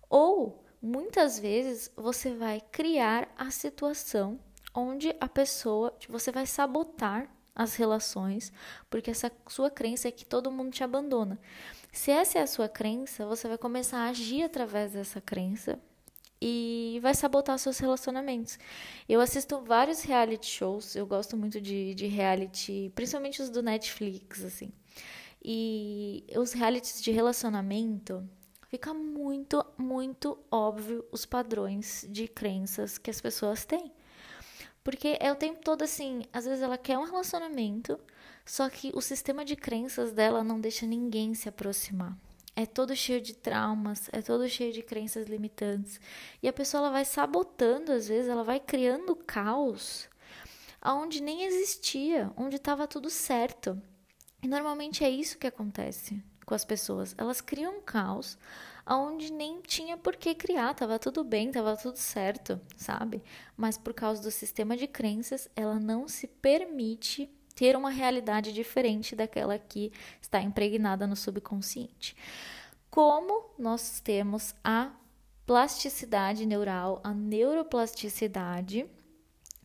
Ou 0.08 0.64
muitas 0.80 1.38
vezes 1.38 1.90
você 1.96 2.34
vai 2.34 2.60
criar 2.72 3.28
a 3.36 3.50
situação 3.50 4.38
onde 4.74 5.14
a 5.20 5.28
pessoa, 5.28 5.96
você 6.08 6.30
vai 6.30 6.46
sabotar 6.46 7.30
as 7.54 7.74
relações, 7.74 8.52
porque 8.90 9.10
essa 9.10 9.32
sua 9.48 9.70
crença 9.70 10.08
é 10.08 10.10
que 10.10 10.26
todo 10.26 10.52
mundo 10.52 10.70
te 10.70 10.84
abandona. 10.84 11.40
Se 11.90 12.10
essa 12.10 12.38
é 12.38 12.42
a 12.42 12.46
sua 12.46 12.68
crença, 12.68 13.24
você 13.26 13.48
vai 13.48 13.56
começar 13.56 14.00
a 14.00 14.10
agir 14.10 14.42
através 14.42 14.92
dessa 14.92 15.20
crença 15.20 15.80
e 16.38 16.98
vai 17.00 17.14
sabotar 17.14 17.58
seus 17.58 17.78
relacionamentos. 17.78 18.58
Eu 19.08 19.22
assisto 19.22 19.62
vários 19.62 20.02
reality 20.02 20.46
shows, 20.46 20.94
eu 20.94 21.06
gosto 21.06 21.36
muito 21.36 21.58
de, 21.58 21.94
de 21.94 22.06
reality, 22.06 22.92
principalmente 22.94 23.40
os 23.40 23.48
do 23.48 23.62
Netflix, 23.62 24.44
assim. 24.44 24.70
E 25.42 26.26
os 26.36 26.52
realities 26.52 27.00
de 27.00 27.10
relacionamento, 27.10 28.28
fica 28.68 28.92
muito, 28.92 29.64
muito 29.76 30.38
óbvio 30.50 31.04
os 31.10 31.24
padrões 31.24 32.06
de 32.08 32.28
crenças 32.28 32.98
que 32.98 33.10
as 33.10 33.20
pessoas 33.20 33.64
têm. 33.64 33.92
Porque 34.82 35.16
é 35.20 35.32
o 35.32 35.36
tempo 35.36 35.60
todo 35.62 35.82
assim, 35.82 36.24
às 36.32 36.44
vezes 36.44 36.62
ela 36.62 36.78
quer 36.78 36.96
um 36.96 37.04
relacionamento, 37.04 37.98
só 38.44 38.68
que 38.68 38.92
o 38.94 39.00
sistema 39.00 39.44
de 39.44 39.56
crenças 39.56 40.12
dela 40.12 40.44
não 40.44 40.60
deixa 40.60 40.86
ninguém 40.86 41.34
se 41.34 41.48
aproximar 41.48 42.16
é 42.56 42.64
todo 42.64 42.96
cheio 42.96 43.20
de 43.20 43.34
traumas, 43.34 44.08
é 44.10 44.22
todo 44.22 44.48
cheio 44.48 44.72
de 44.72 44.82
crenças 44.82 45.26
limitantes. 45.26 46.00
E 46.42 46.48
a 46.48 46.52
pessoa 46.52 46.84
ela 46.84 46.90
vai 46.90 47.04
sabotando, 47.04 47.92
às 47.92 48.08
vezes, 48.08 48.30
ela 48.30 48.42
vai 48.42 48.58
criando 48.58 49.14
caos 49.14 50.08
aonde 50.80 51.20
nem 51.20 51.44
existia, 51.44 52.32
onde 52.34 52.56
estava 52.56 52.86
tudo 52.86 53.10
certo. 53.10 53.80
E 54.42 54.48
normalmente 54.48 55.04
é 55.04 55.10
isso 55.10 55.36
que 55.36 55.46
acontece 55.46 56.22
com 56.46 56.54
as 56.54 56.64
pessoas. 56.64 57.14
Elas 57.18 57.40
criam 57.40 57.78
um 57.78 57.80
caos 57.82 58.38
aonde 58.86 59.32
nem 59.32 59.60
tinha 59.60 59.96
por 59.96 60.14
que 60.14 60.32
criar, 60.32 60.72
tava 60.72 60.96
tudo 60.96 61.24
bem, 61.24 61.50
tava 61.50 61.76
tudo 61.76 61.96
certo, 61.96 62.60
sabe? 62.76 63.20
Mas 63.56 63.76
por 63.76 63.92
causa 63.92 64.22
do 64.22 64.30
sistema 64.30 64.76
de 64.76 64.86
crenças, 64.86 65.50
ela 65.56 65.80
não 65.80 66.06
se 66.06 66.28
permite 66.28 67.28
ter 67.56 67.74
uma 67.74 67.90
realidade 67.90 68.52
diferente 68.52 69.16
daquela 69.16 69.58
que 69.58 69.92
está 70.22 70.40
impregnada 70.40 71.06
no 71.06 71.16
subconsciente. 71.16 72.16
Como 72.88 73.50
nós 73.58 73.98
temos 73.98 74.54
a 74.62 74.92
plasticidade 75.44 76.46
neural, 76.46 77.00
a 77.02 77.12
neuroplasticidade, 77.12 78.86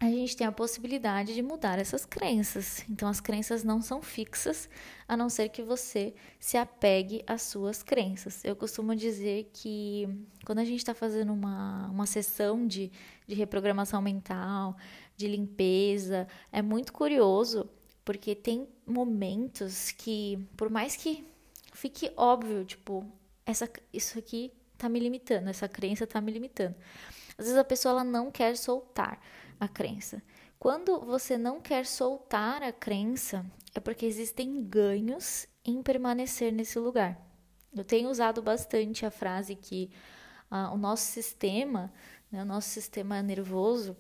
a 0.01 0.09
gente 0.09 0.35
tem 0.35 0.47
a 0.47 0.51
possibilidade 0.51 1.35
de 1.35 1.43
mudar 1.43 1.77
essas 1.77 2.07
crenças. 2.07 2.83
Então, 2.89 3.07
as 3.07 3.21
crenças 3.21 3.63
não 3.63 3.83
são 3.83 4.01
fixas, 4.01 4.67
a 5.07 5.15
não 5.15 5.29
ser 5.29 5.49
que 5.49 5.61
você 5.61 6.15
se 6.39 6.57
apegue 6.57 7.23
às 7.27 7.43
suas 7.43 7.83
crenças. 7.83 8.43
Eu 8.43 8.55
costumo 8.55 8.95
dizer 8.95 9.51
que 9.53 10.09
quando 10.43 10.57
a 10.57 10.65
gente 10.65 10.79
está 10.79 10.95
fazendo 10.95 11.31
uma, 11.31 11.87
uma 11.91 12.07
sessão 12.07 12.65
de, 12.65 12.91
de 13.27 13.35
reprogramação 13.35 14.01
mental, 14.01 14.75
de 15.15 15.27
limpeza, 15.27 16.27
é 16.51 16.63
muito 16.63 16.91
curioso 16.91 17.69
porque 18.03 18.33
tem 18.33 18.67
momentos 18.87 19.91
que, 19.91 20.49
por 20.57 20.71
mais 20.71 20.95
que 20.95 21.23
fique 21.73 22.11
óbvio, 22.17 22.65
tipo, 22.65 23.05
essa, 23.45 23.69
isso 23.93 24.17
aqui 24.17 24.51
tá 24.79 24.89
me 24.89 24.99
limitando, 24.99 25.47
essa 25.47 25.69
crença 25.69 26.07
tá 26.07 26.19
me 26.19 26.31
limitando. 26.31 26.73
Às 27.37 27.45
vezes 27.45 27.59
a 27.59 27.63
pessoa 27.63 27.91
ela 27.91 28.03
não 28.03 28.31
quer 28.31 28.57
soltar 28.57 29.21
a 29.61 29.67
crença. 29.67 30.23
Quando 30.57 30.99
você 30.99 31.37
não 31.37 31.61
quer 31.61 31.85
soltar 31.85 32.63
a 32.63 32.73
crença, 32.73 33.45
é 33.75 33.79
porque 33.79 34.07
existem 34.07 34.63
ganhos 34.63 35.47
em 35.63 35.83
permanecer 35.83 36.51
nesse 36.51 36.79
lugar. 36.79 37.15
Eu 37.71 37.85
tenho 37.85 38.09
usado 38.09 38.41
bastante 38.41 39.05
a 39.05 39.11
frase 39.11 39.55
que 39.55 39.91
ah, 40.49 40.71
o 40.73 40.77
nosso 40.77 41.05
sistema, 41.05 41.93
né, 42.31 42.41
o 42.41 42.45
nosso 42.45 42.69
sistema 42.69 43.21
nervoso, 43.21 43.95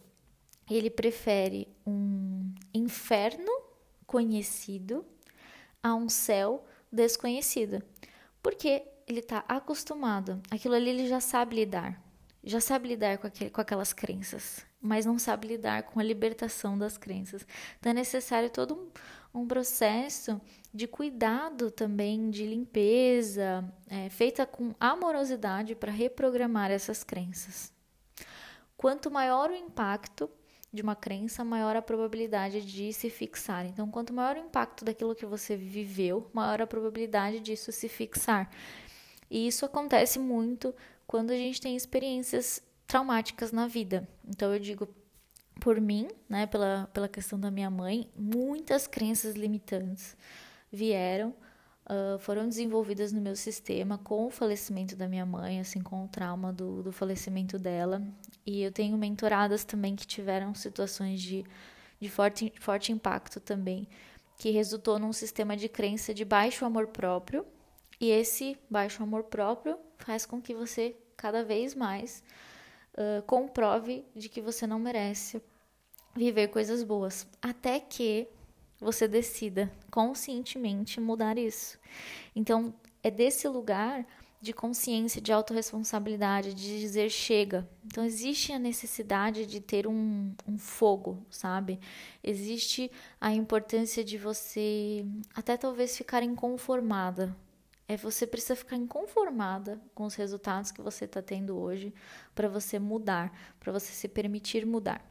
ele 0.67 0.89
prefere 0.89 1.67
um 1.85 2.51
inferno 2.73 3.51
conhecido 4.07 5.05
a 5.81 5.93
um 5.93 6.09
céu 6.09 6.65
desconhecido. 6.91 7.83
Porque 8.41 8.83
ele 9.07 9.19
está 9.19 9.45
acostumado, 9.47 10.41
aquilo 10.49 10.73
ali 10.73 10.89
ele 10.89 11.07
já 11.07 11.19
sabe 11.19 11.57
lidar, 11.57 12.01
já 12.43 12.59
sabe 12.59 12.89
lidar 12.89 13.17
com, 13.17 13.27
aquele, 13.27 13.49
com 13.49 13.61
aquelas 13.61 13.93
crenças, 13.93 14.65
mas 14.81 15.05
não 15.05 15.19
sabe 15.19 15.47
lidar 15.47 15.83
com 15.83 15.99
a 15.99 16.03
libertação 16.03 16.77
das 16.77 16.97
crenças. 16.97 17.45
Então 17.79 17.91
é 17.91 17.93
necessário 17.93 18.49
todo 18.49 18.73
um, 19.33 19.41
um 19.41 19.47
processo 19.47 20.41
de 20.73 20.87
cuidado 20.87 21.69
também, 21.69 22.29
de 22.29 22.45
limpeza, 22.45 23.63
é, 23.87 24.09
feita 24.09 24.45
com 24.45 24.73
amorosidade 24.79 25.75
para 25.75 25.91
reprogramar 25.91 26.71
essas 26.71 27.03
crenças. 27.03 27.71
Quanto 28.75 29.11
maior 29.11 29.51
o 29.51 29.55
impacto, 29.55 30.29
de 30.73 30.81
uma 30.81 30.95
crença, 30.95 31.43
maior 31.43 31.75
a 31.75 31.81
probabilidade 31.81 32.61
de 32.61 32.93
se 32.93 33.09
fixar. 33.09 33.65
Então, 33.65 33.91
quanto 33.91 34.13
maior 34.13 34.37
o 34.37 34.39
impacto 34.39 34.85
daquilo 34.85 35.13
que 35.13 35.25
você 35.25 35.55
viveu, 35.55 36.29
maior 36.31 36.61
a 36.61 36.67
probabilidade 36.67 37.41
disso 37.41 37.71
se 37.71 37.89
fixar. 37.89 38.49
E 39.29 39.47
isso 39.47 39.65
acontece 39.65 40.17
muito 40.17 40.73
quando 41.11 41.31
a 41.31 41.35
gente 41.35 41.59
tem 41.59 41.75
experiências 41.75 42.63
traumáticas 42.87 43.51
na 43.51 43.67
vida. 43.67 44.07
Então, 44.25 44.53
eu 44.53 44.59
digo 44.59 44.87
por 45.59 45.81
mim, 45.81 46.07
né, 46.29 46.47
pela, 46.47 46.89
pela 46.93 47.09
questão 47.09 47.37
da 47.37 47.51
minha 47.51 47.69
mãe, 47.69 48.09
muitas 48.15 48.87
crenças 48.87 49.35
limitantes 49.35 50.15
vieram 50.71 51.35
uh, 51.85 52.17
foram 52.19 52.47
desenvolvidas 52.47 53.11
no 53.11 53.19
meu 53.19 53.35
sistema 53.35 53.97
com 53.97 54.25
o 54.25 54.29
falecimento 54.31 54.95
da 54.95 55.05
minha 55.05 55.25
mãe, 55.25 55.59
assim, 55.59 55.81
com 55.81 56.05
o 56.05 56.07
trauma 56.07 56.53
do, 56.53 56.81
do 56.81 56.93
falecimento 56.93 57.59
dela. 57.59 58.01
E 58.45 58.61
eu 58.61 58.71
tenho 58.71 58.97
mentoradas 58.97 59.65
também 59.65 59.97
que 59.97 60.07
tiveram 60.07 60.55
situações 60.55 61.21
de, 61.21 61.43
de 61.99 62.07
forte, 62.07 62.53
forte 62.57 62.93
impacto 62.93 63.41
também, 63.41 63.85
que 64.37 64.49
resultou 64.49 64.97
num 64.97 65.11
sistema 65.11 65.57
de 65.57 65.67
crença 65.67 66.13
de 66.13 66.23
baixo 66.23 66.63
amor 66.63 66.87
próprio. 66.87 67.45
E 67.99 68.09
esse 68.09 68.57
baixo 68.69 69.03
amor 69.03 69.25
próprio 69.25 69.77
faz 69.97 70.25
com 70.25 70.41
que 70.41 70.55
você 70.55 70.95
cada 71.21 71.43
vez 71.43 71.75
mais 71.75 72.23
uh, 72.95 73.21
comprove 73.27 74.03
de 74.15 74.27
que 74.27 74.41
você 74.41 74.65
não 74.65 74.79
merece 74.79 75.39
viver 76.15 76.47
coisas 76.47 76.83
boas. 76.83 77.27
Até 77.39 77.79
que 77.79 78.27
você 78.79 79.07
decida 79.07 79.71
conscientemente 79.91 80.99
mudar 80.99 81.37
isso. 81.37 81.77
Então, 82.35 82.73
é 83.03 83.11
desse 83.11 83.47
lugar 83.47 84.03
de 84.41 84.51
consciência, 84.51 85.21
de 85.21 85.31
autorresponsabilidade, 85.31 86.55
de 86.55 86.79
dizer 86.79 87.11
chega. 87.11 87.69
Então, 87.85 88.03
existe 88.03 88.51
a 88.51 88.57
necessidade 88.57 89.45
de 89.45 89.61
ter 89.61 89.85
um, 89.85 90.33
um 90.47 90.57
fogo, 90.57 91.23
sabe? 91.29 91.79
Existe 92.23 92.91
a 93.19 93.31
importância 93.31 94.03
de 94.03 94.17
você 94.17 95.05
até 95.35 95.55
talvez 95.55 95.95
ficar 95.95 96.23
inconformada. 96.23 97.37
É 97.91 97.97
você 97.97 98.25
precisa 98.25 98.55
ficar 98.55 98.77
inconformada 98.77 99.77
com 99.93 100.05
os 100.05 100.15
resultados 100.15 100.71
que 100.71 100.81
você 100.81 101.03
está 101.03 101.21
tendo 101.21 101.57
hoje 101.57 101.93
para 102.33 102.47
você 102.47 102.79
mudar, 102.79 103.37
para 103.59 103.69
você 103.69 103.91
se 103.91 104.07
permitir 104.07 104.65
mudar. 104.65 105.05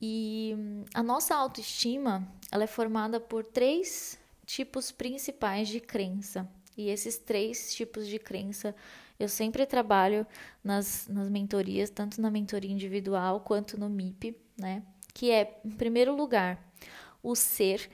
E 0.00 0.54
a 0.94 1.02
nossa 1.02 1.34
autoestima, 1.34 2.24
ela 2.52 2.62
é 2.62 2.68
formada 2.68 3.18
por 3.18 3.42
três 3.42 4.16
tipos 4.46 4.92
principais 4.92 5.66
de 5.66 5.80
crença. 5.80 6.48
E 6.76 6.88
esses 6.88 7.18
três 7.18 7.74
tipos 7.74 8.06
de 8.06 8.20
crença 8.20 8.72
eu 9.18 9.28
sempre 9.28 9.66
trabalho 9.66 10.24
nas, 10.62 11.08
nas 11.08 11.28
mentorias, 11.28 11.90
tanto 11.90 12.22
na 12.22 12.30
mentoria 12.30 12.70
individual 12.70 13.40
quanto 13.40 13.76
no 13.76 13.90
MIP, 13.90 14.36
né? 14.56 14.84
Que 15.12 15.32
é, 15.32 15.60
em 15.64 15.72
primeiro 15.72 16.14
lugar, 16.14 16.72
o 17.20 17.34
ser. 17.34 17.90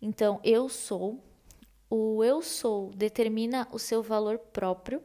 Então, 0.00 0.40
eu 0.44 0.68
sou. 0.68 1.27
O 1.90 2.22
eu 2.22 2.42
sou 2.42 2.90
determina 2.94 3.66
o 3.72 3.78
seu 3.78 4.02
valor 4.02 4.38
próprio. 4.38 5.02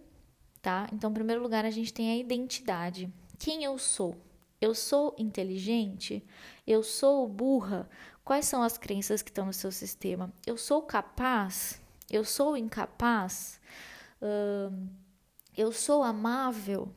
tá? 0.62 0.88
Então, 0.94 1.10
em 1.10 1.14
primeiro 1.14 1.42
lugar, 1.42 1.66
a 1.66 1.72
gente 1.72 1.94
tem 1.94 2.12
a 2.12 2.18
identidade. 2.18 3.12
Quem 3.38 3.64
eu 3.64 3.78
sou? 3.78 4.16
Eu 4.62 4.74
sou 4.74 5.14
inteligente? 5.18 6.24
Eu 6.66 6.84
sou 6.84 7.28
burra? 7.28 7.90
Quais 8.24 8.46
são 8.46 8.64
as 8.64 8.78
crenças 8.78 9.22
que 9.22 9.30
estão 9.30 9.46
no 9.46 9.54
seu 9.54 9.72
sistema? 9.72 10.32
Eu 10.48 10.58
sou 10.58 10.82
capaz? 10.82 11.82
Eu 12.10 12.24
sou 12.24 12.56
incapaz? 12.56 13.60
Uh, 14.22 14.88
eu 15.58 15.74
sou 15.74 16.02
amável? 16.02 16.90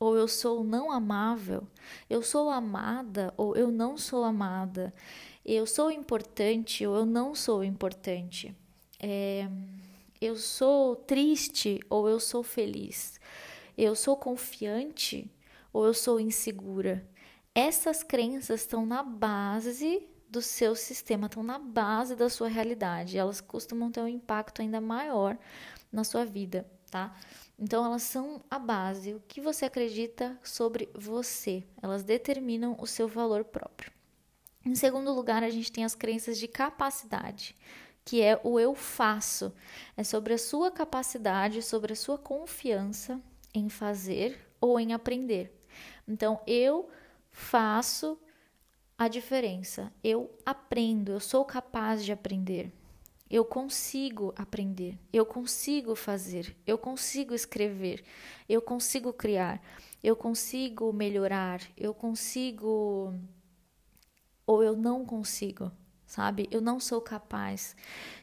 Ou 0.00 0.16
eu 0.16 0.26
sou 0.26 0.64
não 0.64 0.90
amável? 0.90 1.66
Eu 2.10 2.22
sou 2.22 2.50
amada 2.50 3.32
ou 3.36 3.56
eu 3.56 3.70
não 3.70 3.96
sou 3.96 4.24
amada? 4.24 4.92
Eu 5.44 5.66
sou 5.66 5.90
importante 5.90 6.86
ou 6.86 6.96
eu 6.96 7.06
não 7.06 7.34
sou 7.34 7.62
importante? 7.62 8.54
É, 9.00 9.48
eu 10.20 10.34
sou 10.36 10.96
triste 10.96 11.80
ou 11.88 12.08
eu 12.08 12.18
sou 12.18 12.42
feliz? 12.42 13.20
Eu 13.76 13.94
sou 13.94 14.16
confiante 14.16 15.30
ou 15.72 15.86
eu 15.86 15.94
sou 15.94 16.18
insegura? 16.18 17.06
Essas 17.54 18.02
crenças 18.02 18.62
estão 18.62 18.84
na 18.84 19.02
base 19.02 20.08
do 20.28 20.42
seu 20.42 20.74
sistema, 20.74 21.26
estão 21.26 21.42
na 21.42 21.58
base 21.58 22.16
da 22.16 22.28
sua 22.28 22.48
realidade. 22.48 23.16
Elas 23.16 23.40
costumam 23.40 23.90
ter 23.90 24.00
um 24.00 24.08
impacto 24.08 24.62
ainda 24.62 24.80
maior 24.80 25.38
na 25.92 26.02
sua 26.02 26.24
vida, 26.24 26.68
tá? 26.90 27.16
Então 27.58 27.84
elas 27.84 28.02
são 28.02 28.42
a 28.50 28.58
base, 28.58 29.14
o 29.14 29.22
que 29.26 29.40
você 29.40 29.64
acredita 29.64 30.38
sobre 30.42 30.88
você. 30.94 31.64
Elas 31.80 32.02
determinam 32.02 32.76
o 32.78 32.86
seu 32.86 33.08
valor 33.08 33.44
próprio. 33.44 33.92
Em 34.64 34.74
segundo 34.74 35.12
lugar, 35.12 35.42
a 35.42 35.50
gente 35.50 35.72
tem 35.72 35.84
as 35.84 35.94
crenças 35.94 36.38
de 36.38 36.46
capacidade 36.46 37.56
que 38.08 38.22
é 38.22 38.40
o 38.42 38.58
eu 38.58 38.74
faço. 38.74 39.52
É 39.94 40.02
sobre 40.02 40.32
a 40.32 40.38
sua 40.38 40.70
capacidade, 40.70 41.60
sobre 41.60 41.92
a 41.92 41.96
sua 41.96 42.16
confiança 42.16 43.20
em 43.52 43.68
fazer 43.68 44.48
ou 44.58 44.80
em 44.80 44.94
aprender. 44.94 45.52
Então, 46.08 46.40
eu 46.46 46.88
faço 47.30 48.18
a 48.96 49.08
diferença. 49.08 49.92
Eu 50.02 50.34
aprendo, 50.46 51.12
eu 51.12 51.20
sou 51.20 51.44
capaz 51.44 52.02
de 52.02 52.10
aprender. 52.10 52.72
Eu 53.28 53.44
consigo 53.44 54.32
aprender, 54.36 54.98
eu 55.12 55.26
consigo 55.26 55.94
fazer, 55.94 56.56
eu 56.66 56.78
consigo 56.78 57.34
escrever, 57.34 58.02
eu 58.48 58.62
consigo 58.62 59.12
criar, 59.12 59.62
eu 60.02 60.16
consigo 60.16 60.94
melhorar, 60.94 61.60
eu 61.76 61.92
consigo 61.92 63.12
ou 64.46 64.62
eu 64.62 64.74
não 64.74 65.04
consigo 65.04 65.70
sabe? 66.08 66.48
Eu 66.50 66.62
não 66.62 66.80
sou 66.80 67.02
capaz 67.02 67.76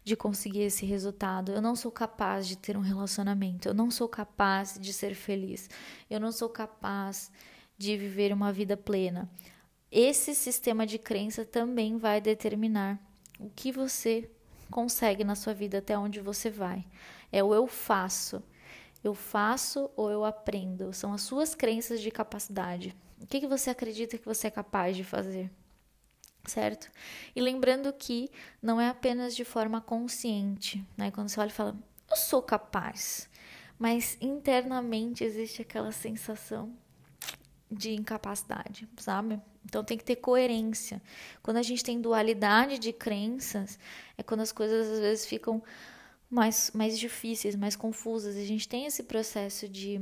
de 0.03 0.15
conseguir 0.15 0.63
esse 0.63 0.85
resultado, 0.85 1.51
eu 1.51 1.61
não 1.61 1.75
sou 1.75 1.91
capaz 1.91 2.47
de 2.47 2.57
ter 2.57 2.75
um 2.75 2.81
relacionamento, 2.81 3.67
eu 3.67 3.73
não 3.75 3.91
sou 3.91 4.09
capaz 4.09 4.77
de 4.81 4.91
ser 4.91 5.13
feliz, 5.13 5.69
eu 6.09 6.19
não 6.19 6.31
sou 6.31 6.49
capaz 6.49 7.31
de 7.77 7.95
viver 7.95 8.33
uma 8.33 8.51
vida 8.51 8.75
plena. 8.75 9.29
Esse 9.91 10.33
sistema 10.33 10.85
de 10.85 10.97
crença 10.97 11.45
também 11.45 11.97
vai 11.97 12.19
determinar 12.19 12.99
o 13.39 13.49
que 13.51 13.71
você 13.71 14.29
consegue 14.71 15.23
na 15.23 15.35
sua 15.35 15.53
vida, 15.53 15.77
até 15.77 15.95
onde 15.97 16.19
você 16.19 16.49
vai. 16.49 16.83
É 17.31 17.43
o 17.43 17.53
eu 17.53 17.67
faço. 17.67 18.41
Eu 19.03 19.13
faço 19.13 19.91
ou 19.95 20.09
eu 20.09 20.25
aprendo. 20.25 20.91
São 20.91 21.13
as 21.13 21.21
suas 21.21 21.53
crenças 21.53 22.01
de 22.01 22.09
capacidade. 22.09 22.95
O 23.21 23.27
que, 23.27 23.41
que 23.41 23.47
você 23.47 23.69
acredita 23.69 24.17
que 24.17 24.25
você 24.25 24.47
é 24.47 24.51
capaz 24.51 24.97
de 24.97 25.03
fazer? 25.03 25.51
Certo? 26.47 26.89
E 27.35 27.41
lembrando 27.41 27.91
que 27.93 28.29
não 28.61 28.79
é 28.79 28.89
apenas 28.89 29.35
de 29.35 29.43
forma 29.45 29.81
consciente, 29.81 30.83
né? 30.97 31.11
Quando 31.11 31.29
você 31.29 31.39
olha 31.39 31.49
e 31.49 31.53
fala, 31.53 31.75
eu 32.09 32.15
sou 32.15 32.41
capaz, 32.41 33.29
mas 33.77 34.17
internamente 34.21 35.23
existe 35.23 35.61
aquela 35.61 35.91
sensação 35.91 36.73
de 37.69 37.93
incapacidade, 37.93 38.87
sabe? 38.97 39.39
Então 39.65 39.83
tem 39.83 39.97
que 39.97 40.03
ter 40.03 40.17
coerência. 40.17 41.01
Quando 41.41 41.57
a 41.57 41.63
gente 41.63 41.83
tem 41.83 41.99
dualidade 41.99 42.77
de 42.77 42.93
crenças, 42.93 43.79
é 44.17 44.23
quando 44.23 44.41
as 44.41 44.51
coisas 44.51 44.87
às 44.87 44.99
vezes 44.99 45.25
ficam 45.25 45.61
mais, 46.29 46.71
mais 46.73 46.97
difíceis, 46.97 47.55
mais 47.55 47.75
confusas. 47.75 48.35
A 48.35 48.43
gente 48.43 48.67
tem 48.67 48.85
esse 48.85 49.03
processo 49.03 49.67
de, 49.67 49.99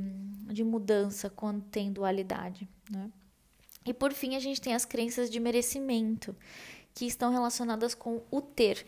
de 0.52 0.62
mudança 0.62 1.30
quando 1.30 1.62
tem 1.62 1.92
dualidade, 1.92 2.68
né? 2.90 3.10
E 3.84 3.92
por 3.92 4.12
fim, 4.12 4.34
a 4.36 4.38
gente 4.38 4.60
tem 4.60 4.74
as 4.74 4.84
crenças 4.84 5.28
de 5.28 5.38
merecimento, 5.38 6.34
que 6.94 7.06
estão 7.06 7.30
relacionadas 7.30 7.94
com 7.94 8.22
o 8.30 8.40
ter. 8.40 8.86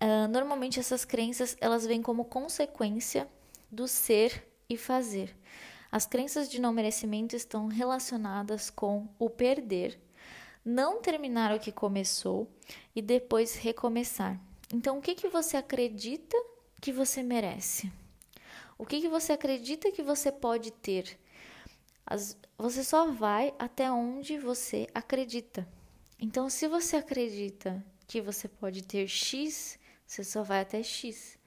Uh, 0.00 0.28
normalmente 0.28 0.78
essas 0.78 1.04
crenças 1.04 1.56
elas 1.60 1.86
vêm 1.86 2.00
como 2.00 2.24
consequência 2.24 3.28
do 3.70 3.88
ser 3.88 4.46
e 4.68 4.76
fazer. 4.76 5.36
As 5.90 6.06
crenças 6.06 6.48
de 6.48 6.60
não 6.60 6.72
merecimento 6.72 7.34
estão 7.34 7.66
relacionadas 7.66 8.70
com 8.70 9.08
o 9.18 9.28
perder, 9.28 10.00
não 10.64 11.00
terminar 11.00 11.54
o 11.54 11.58
que 11.58 11.72
começou 11.72 12.48
e 12.94 13.02
depois 13.02 13.56
recomeçar. 13.56 14.40
Então, 14.72 14.98
o 14.98 15.02
que, 15.02 15.16
que 15.16 15.28
você 15.28 15.56
acredita 15.56 16.36
que 16.80 16.92
você 16.92 17.22
merece? 17.22 17.90
O 18.78 18.86
que, 18.86 19.00
que 19.00 19.08
você 19.08 19.32
acredita 19.32 19.90
que 19.90 20.02
você 20.02 20.30
pode 20.30 20.70
ter? 20.70 21.18
As, 22.10 22.36
você 22.58 22.82
só 22.82 23.06
vai 23.06 23.54
até 23.56 23.90
onde 23.90 24.36
você 24.36 24.88
acredita. 24.92 25.66
Então, 26.18 26.50
se 26.50 26.66
você 26.66 26.96
acredita 26.96 27.84
que 28.08 28.20
você 28.20 28.48
pode 28.48 28.82
ter 28.82 29.06
X, 29.06 29.78
você 30.04 30.24
só 30.24 30.42
vai 30.42 30.60
até 30.60 30.82
X. 30.82 31.38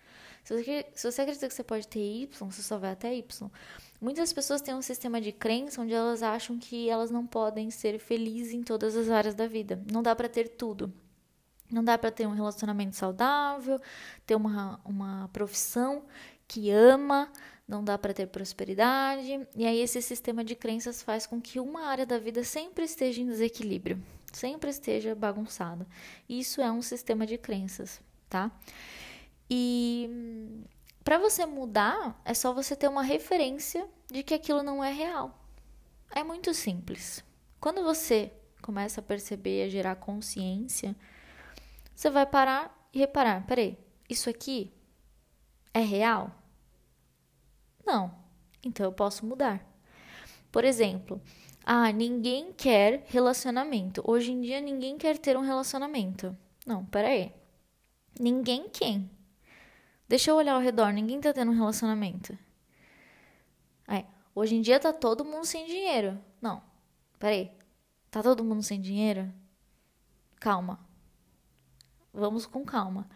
Se 0.41 0.57
você, 0.57 0.85
se 0.95 1.11
você 1.11 1.21
acredita 1.21 1.47
que 1.49 1.53
você 1.53 1.63
pode 1.63 1.85
ter 1.87 1.99
Y, 1.99 2.49
você 2.49 2.61
só 2.61 2.77
vai 2.77 2.91
até 2.91 3.13
Y. 3.13 3.51
Muitas 3.99 4.31
pessoas 4.31 4.61
têm 4.61 4.73
um 4.73 4.81
sistema 4.81 5.19
de 5.19 5.33
crença 5.33 5.81
onde 5.81 5.93
elas 5.93 6.23
acham 6.23 6.57
que 6.57 6.89
elas 6.89 7.11
não 7.11 7.27
podem 7.27 7.69
ser 7.69 7.99
felizes 7.99 8.53
em 8.53 8.63
todas 8.63 8.95
as 8.95 9.09
áreas 9.09 9.35
da 9.35 9.47
vida. 9.47 9.83
Não 9.91 10.01
dá 10.01 10.15
para 10.15 10.29
ter 10.29 10.47
tudo. 10.47 10.93
Não 11.69 11.83
dá 11.83 11.97
para 11.97 12.11
ter 12.11 12.25
um 12.25 12.33
relacionamento 12.33 12.95
saudável, 12.95 13.81
ter 14.25 14.35
uma, 14.35 14.79
uma 14.85 15.29
profissão 15.33 16.05
que 16.47 16.69
ama, 16.69 17.31
não 17.67 17.83
dá 17.83 17.97
para 17.97 18.13
ter 18.13 18.27
prosperidade, 18.27 19.47
e 19.55 19.65
aí 19.65 19.79
esse 19.79 20.01
sistema 20.01 20.43
de 20.43 20.55
crenças 20.55 21.01
faz 21.01 21.25
com 21.25 21.41
que 21.41 21.59
uma 21.59 21.85
área 21.85 22.05
da 22.05 22.17
vida 22.17 22.43
sempre 22.43 22.83
esteja 22.83 23.21
em 23.21 23.25
desequilíbrio, 23.25 24.01
sempre 24.31 24.69
esteja 24.69 25.15
bagunçada. 25.15 25.87
Isso 26.27 26.61
é 26.61 26.71
um 26.71 26.81
sistema 26.81 27.25
de 27.25 27.37
crenças, 27.37 28.01
tá? 28.29 28.51
E 29.49 30.09
para 31.03 31.17
você 31.17 31.45
mudar, 31.45 32.21
é 32.23 32.33
só 32.33 32.53
você 32.53 32.75
ter 32.75 32.87
uma 32.87 33.03
referência 33.03 33.87
de 34.11 34.23
que 34.23 34.33
aquilo 34.33 34.63
não 34.63 34.83
é 34.83 34.91
real. 34.91 35.39
É 36.15 36.23
muito 36.23 36.53
simples. 36.53 37.23
Quando 37.59 37.83
você 37.83 38.31
começa 38.61 39.01
a 39.01 39.03
perceber, 39.03 39.63
a 39.63 39.69
gerar 39.69 39.95
consciência, 39.95 40.95
você 41.95 42.09
vai 42.09 42.25
parar 42.25 42.89
e 42.93 42.99
reparar: 42.99 43.45
peraí, 43.45 43.77
isso 44.09 44.29
aqui 44.29 44.71
é 45.73 45.79
real? 45.79 46.31
Não. 47.85 48.13
Então 48.63 48.85
eu 48.85 48.91
posso 48.91 49.25
mudar. 49.25 49.65
Por 50.51 50.63
exemplo, 50.63 51.21
ah, 51.65 51.91
ninguém 51.91 52.53
quer 52.53 53.05
relacionamento. 53.07 54.03
Hoje 54.05 54.31
em 54.31 54.41
dia 54.41 54.61
ninguém 54.61 54.97
quer 54.97 55.17
ter 55.17 55.37
um 55.37 55.41
relacionamento. 55.41 56.35
Não, 56.65 56.85
peraí. 56.85 57.33
Ninguém 58.19 58.69
quem? 58.69 59.09
Deixa 60.07 60.29
eu 60.29 60.35
olhar 60.35 60.53
ao 60.53 60.61
redor, 60.61 60.91
ninguém 60.91 61.19
tá 61.19 61.33
tendo 61.33 61.51
um 61.51 61.55
relacionamento. 61.55 62.37
É, 63.87 64.05
hoje 64.35 64.55
em 64.55 64.61
dia 64.61 64.79
tá 64.79 64.93
todo 64.93 65.25
mundo 65.25 65.45
sem 65.45 65.65
dinheiro. 65.65 66.19
Não, 66.41 66.61
peraí. 67.17 67.51
Tá 68.11 68.21
todo 68.21 68.43
mundo 68.43 68.61
sem 68.61 68.79
dinheiro? 68.79 69.33
Calma. 70.39 70.79
Vamos 72.13 72.45
com 72.45 72.63
calma. 72.63 73.09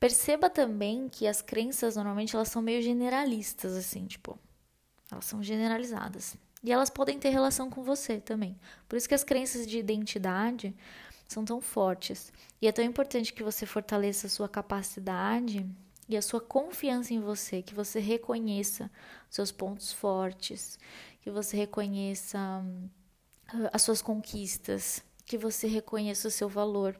Perceba 0.00 0.48
também 0.48 1.08
que 1.08 1.26
as 1.26 1.42
crenças 1.42 1.96
normalmente 1.96 2.36
elas 2.36 2.48
são 2.48 2.62
meio 2.62 2.80
generalistas 2.80 3.74
assim, 3.74 4.06
tipo, 4.06 4.38
elas 5.10 5.24
são 5.24 5.42
generalizadas. 5.42 6.36
E 6.62 6.72
elas 6.72 6.90
podem 6.90 7.18
ter 7.18 7.30
relação 7.30 7.70
com 7.70 7.82
você 7.82 8.20
também. 8.20 8.58
Por 8.88 8.96
isso 8.96 9.08
que 9.08 9.14
as 9.14 9.24
crenças 9.24 9.66
de 9.66 9.78
identidade 9.78 10.74
são 11.28 11.44
tão 11.44 11.60
fortes. 11.60 12.32
E 12.60 12.66
é 12.66 12.72
tão 12.72 12.84
importante 12.84 13.32
que 13.32 13.42
você 13.42 13.66
fortaleça 13.66 14.26
a 14.26 14.30
sua 14.30 14.48
capacidade 14.48 15.68
e 16.08 16.16
a 16.16 16.22
sua 16.22 16.40
confiança 16.40 17.12
em 17.12 17.20
você, 17.20 17.62
que 17.62 17.74
você 17.74 18.00
reconheça 18.00 18.90
seus 19.28 19.52
pontos 19.52 19.92
fortes, 19.92 20.78
que 21.20 21.30
você 21.30 21.56
reconheça 21.56 22.38
uh, 23.52 23.68
as 23.72 23.82
suas 23.82 24.00
conquistas, 24.00 25.04
que 25.26 25.36
você 25.36 25.66
reconheça 25.66 26.28
o 26.28 26.30
seu 26.30 26.48
valor. 26.48 26.98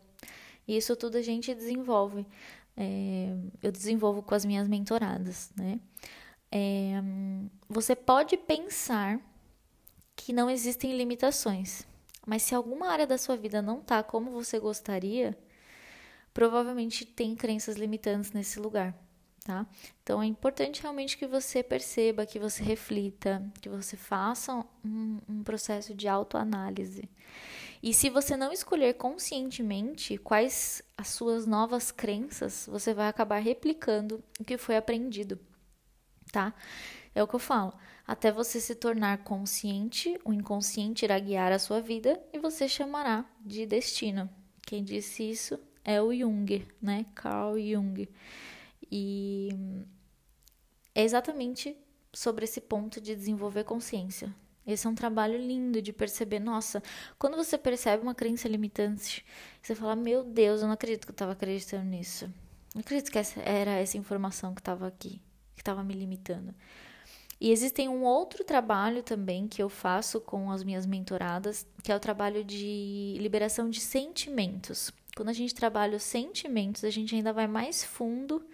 E 0.67 0.77
isso 0.77 0.95
tudo 0.95 1.17
a 1.17 1.23
gente 1.23 1.55
desenvolve 1.55 2.27
é, 2.81 3.35
eu 3.61 3.73
desenvolvo 3.73 4.23
com 4.23 4.35
as 4.37 4.45
minhas 4.45 4.69
mentoradas, 4.69 5.51
né? 5.57 5.81
É, 6.51 7.03
você 7.69 7.97
pode 7.97 8.37
pensar 8.37 9.21
que 10.15 10.33
não 10.33 10.49
existem 10.49 10.97
limitações, 10.97 11.85
mas 12.25 12.43
se 12.43 12.55
alguma 12.55 12.89
área 12.89 13.07
da 13.07 13.19
sua 13.19 13.37
vida 13.37 13.61
não 13.61 13.81
tá 13.81 14.03
como 14.03 14.31
você 14.31 14.61
gostaria, 14.61 15.37
provavelmente 16.33 17.05
tem 17.05 17.35
crenças 17.35 17.77
limitantes 17.77 18.31
nesse 18.33 18.61
lugar, 18.61 18.95
tá? 19.45 19.67
Então 20.03 20.23
é 20.23 20.27
importante 20.27 20.81
realmente 20.81 21.19
que 21.19 21.27
você 21.27 21.65
perceba, 21.65 22.25
que 22.25 22.39
você 22.39 22.63
reflita, 22.63 23.43
que 23.61 23.69
você 23.69 23.97
faça 23.97 24.55
um, 24.85 25.19
um 25.29 25.43
processo 25.43 25.93
de 25.95 26.07
autoanálise. 26.07 27.09
E 27.83 27.95
se 27.95 28.11
você 28.11 28.37
não 28.37 28.53
escolher 28.53 28.95
conscientemente 28.95 30.19
quais 30.19 30.83
as 30.97 31.09
suas 31.09 31.47
novas 31.47 31.91
crenças, 31.91 32.69
você 32.71 32.93
vai 32.93 33.09
acabar 33.09 33.39
replicando 33.39 34.23
o 34.41 34.45
que 34.45 34.59
foi 34.59 34.77
aprendido, 34.77 35.39
tá? 36.33 36.55
É 37.15 37.23
o 37.23 37.29
que 37.29 37.35
eu 37.35 37.41
falo. 37.41 37.73
Até 38.07 38.33
você 38.33 38.61
se 38.61 38.75
tornar 38.75 39.19
consciente, 39.19 40.19
o 40.25 40.33
inconsciente 40.33 41.05
irá 41.05 41.19
guiar 41.19 41.53
a 41.53 41.59
sua 41.59 41.81
vida 41.81 42.21
e 42.33 42.39
você 42.39 42.69
chamará 42.69 43.25
de 43.41 43.67
destino. 43.67 44.29
Quem 44.63 44.83
disse 44.83 45.31
isso 45.31 45.59
é 45.85 46.01
o 46.03 46.13
Jung, 46.13 46.67
né? 46.81 47.07
Carl 47.15 47.59
Jung. 47.59 48.09
E 48.91 49.51
é 50.95 51.03
exatamente 51.03 51.77
sobre 52.13 52.45
esse 52.45 52.61
ponto 52.61 53.01
de 53.01 53.15
desenvolver 53.15 53.65
consciência. 53.65 54.35
Esse 54.69 54.87
é 54.87 54.91
um 54.91 54.95
trabalho 54.95 55.39
lindo 55.39 55.81
de 55.81 55.95
perceber. 55.95 56.39
Nossa, 56.39 56.83
quando 57.19 57.39
você 57.39 57.57
percebe 57.57 58.03
uma 58.03 58.15
crença 58.15 58.47
limitante, 58.47 59.25
você 59.63 59.75
fala: 59.75 59.97
Meu 59.97 60.23
Deus, 60.23 60.61
eu 60.61 60.67
não 60.67 60.75
acredito 60.75 61.07
que 61.07 61.11
eu 61.11 61.15
estava 61.15 61.33
acreditando 61.33 61.87
nisso. 61.87 62.31
Não 62.75 62.81
acredito 62.81 63.11
que 63.11 63.19
essa 63.19 63.41
era 63.41 63.71
essa 63.71 63.97
informação 63.97 64.55
que 64.55 64.61
estava 64.61 64.87
aqui, 64.87 65.23
que 65.57 65.63
estava 65.63 65.83
me 65.83 65.95
limitando. 65.95 66.55
E 67.41 67.51
existe 67.51 67.89
um 67.89 68.03
outro 68.03 68.45
trabalho 68.45 69.03
também 69.03 69.49
que 69.49 69.63
eu 69.63 69.71
faço 69.71 70.21
com 70.21 70.51
as 70.51 70.63
minhas 70.63 70.85
mentoradas, 70.85 71.67
que 71.83 71.91
é 71.91 71.97
o 71.97 72.01
trabalho 72.01 72.45
de 72.45 73.17
liberação 73.19 73.71
de 73.71 73.81
sentimentos. 73.81 74.93
Quando 75.17 75.31
a 75.31 75.33
gente 75.33 75.55
trabalha 75.55 75.97
os 75.97 76.03
sentimentos, 76.03 76.85
a 76.85 76.91
gente 76.91 77.15
ainda 77.15 77.33
vai 77.33 77.47
mais 77.47 77.83
fundo 77.83 78.45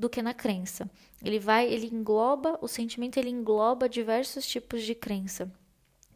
do 0.00 0.08
que 0.08 0.22
na 0.22 0.32
crença. 0.32 0.90
Ele 1.22 1.38
vai, 1.38 1.70
ele 1.70 1.86
engloba, 1.86 2.58
o 2.62 2.66
sentimento 2.66 3.18
ele 3.18 3.28
engloba 3.28 3.86
diversos 3.86 4.46
tipos 4.46 4.82
de 4.82 4.94
crença. 4.94 5.52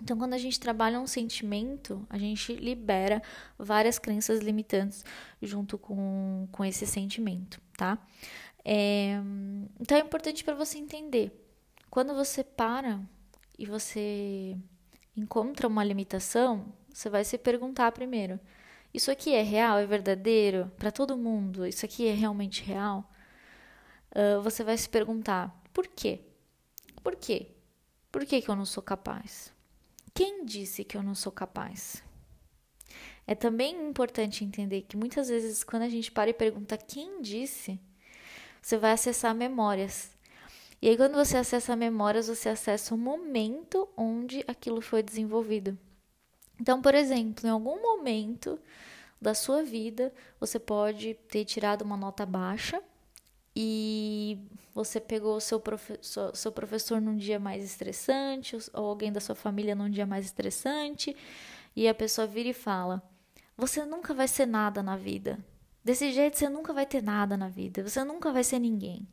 Então, 0.00 0.16
quando 0.16 0.32
a 0.32 0.38
gente 0.38 0.58
trabalha 0.58 0.98
um 0.98 1.06
sentimento, 1.06 2.04
a 2.08 2.16
gente 2.16 2.54
libera 2.54 3.22
várias 3.58 3.98
crenças 3.98 4.40
limitantes 4.40 5.04
junto 5.40 5.76
com, 5.76 6.48
com 6.50 6.64
esse 6.64 6.86
sentimento, 6.86 7.60
tá? 7.76 7.98
É, 8.64 9.20
então, 9.78 9.98
é 9.98 10.00
importante 10.00 10.42
para 10.42 10.54
você 10.54 10.78
entender 10.78 11.30
quando 11.90 12.14
você 12.14 12.42
para 12.42 13.00
e 13.58 13.66
você 13.66 14.56
encontra 15.14 15.68
uma 15.68 15.84
limitação, 15.84 16.72
você 16.92 17.10
vai 17.10 17.22
se 17.22 17.36
perguntar 17.36 17.92
primeiro: 17.92 18.40
isso 18.94 19.10
aqui 19.10 19.34
é 19.34 19.42
real, 19.42 19.78
é 19.78 19.86
verdadeiro 19.86 20.72
para 20.78 20.90
todo 20.90 21.18
mundo? 21.18 21.66
Isso 21.66 21.84
aqui 21.84 22.08
é 22.08 22.14
realmente 22.14 22.64
real? 22.64 23.08
Uh, 24.14 24.40
você 24.42 24.62
vai 24.62 24.76
se 24.76 24.88
perguntar: 24.88 25.54
por 25.72 25.86
quê? 25.86 26.20
Por 27.02 27.16
quê? 27.16 27.48
Por 28.10 28.24
que, 28.24 28.40
que 28.40 28.48
eu 28.48 28.56
não 28.56 28.64
sou 28.64 28.82
capaz? 28.82 29.52
Quem 30.12 30.44
disse 30.44 30.84
que 30.84 30.96
eu 30.96 31.02
não 31.02 31.14
sou 31.14 31.32
capaz? 31.32 32.02
É 33.26 33.34
também 33.34 33.88
importante 33.88 34.44
entender 34.44 34.82
que 34.82 34.96
muitas 34.96 35.28
vezes, 35.28 35.64
quando 35.64 35.82
a 35.82 35.88
gente 35.88 36.12
para 36.12 36.30
e 36.30 36.34
pergunta 36.34 36.76
quem 36.76 37.20
disse, 37.20 37.80
você 38.62 38.76
vai 38.76 38.92
acessar 38.92 39.34
memórias 39.34 40.14
e 40.84 40.88
aí, 40.90 40.98
quando 40.98 41.14
você 41.14 41.38
acessa 41.38 41.74
memórias, 41.74 42.28
você 42.28 42.50
acessa 42.50 42.94
o 42.94 42.98
momento 42.98 43.88
onde 43.96 44.44
aquilo 44.46 44.82
foi 44.82 45.02
desenvolvido. 45.02 45.78
Então, 46.60 46.82
por 46.82 46.94
exemplo, 46.94 47.46
em 47.46 47.48
algum 47.48 47.80
momento 47.80 48.60
da 49.18 49.32
sua 49.32 49.62
vida, 49.62 50.12
você 50.38 50.58
pode 50.58 51.14
ter 51.26 51.46
tirado 51.46 51.80
uma 51.80 51.96
nota 51.96 52.26
baixa 52.26 52.82
e 53.56 54.38
você 54.74 55.00
pegou 55.00 55.36
o 55.36 55.40
seu, 55.40 55.60
professor, 55.60 56.34
seu 56.34 56.50
professor 56.50 57.00
num 57.00 57.16
dia 57.16 57.38
mais 57.38 57.62
estressante, 57.62 58.56
ou 58.72 58.86
alguém 58.86 59.12
da 59.12 59.20
sua 59.20 59.34
família 59.34 59.74
num 59.74 59.88
dia 59.88 60.04
mais 60.04 60.24
estressante, 60.24 61.16
e 61.76 61.86
a 61.86 61.94
pessoa 61.94 62.26
vira 62.26 62.48
e 62.48 62.54
fala: 62.54 63.02
Você 63.56 63.84
nunca 63.84 64.12
vai 64.12 64.26
ser 64.26 64.46
nada 64.46 64.82
na 64.82 64.96
vida. 64.96 65.38
Desse 65.84 66.12
jeito 66.12 66.38
você 66.38 66.48
nunca 66.48 66.72
vai 66.72 66.86
ter 66.86 67.02
nada 67.02 67.36
na 67.36 67.48
vida, 67.48 67.86
você 67.86 68.02
nunca 68.02 68.32
vai 68.32 68.42
ser 68.42 68.58
ninguém. 68.58 69.06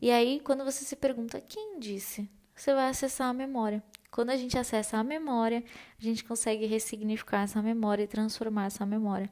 E 0.00 0.10
aí, 0.10 0.38
quando 0.40 0.64
você 0.64 0.84
se 0.84 0.94
pergunta 0.94 1.40
quem 1.40 1.80
disse, 1.80 2.30
você 2.54 2.72
vai 2.72 2.88
acessar 2.88 3.28
a 3.28 3.32
memória. 3.32 3.82
Quando 4.10 4.30
a 4.30 4.36
gente 4.36 4.56
acessa 4.56 4.98
a 4.98 5.04
memória, 5.04 5.64
a 5.98 6.02
gente 6.02 6.24
consegue 6.24 6.66
ressignificar 6.66 7.42
essa 7.42 7.60
memória 7.60 8.04
e 8.04 8.06
transformar 8.06 8.66
essa 8.66 8.86
memória, 8.86 9.28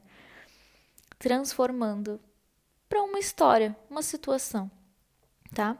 transformando 1.17 2.19
para 2.87 3.01
uma 3.03 3.19
história, 3.19 3.75
uma 3.89 4.01
situação, 4.01 4.69
tá? 5.53 5.77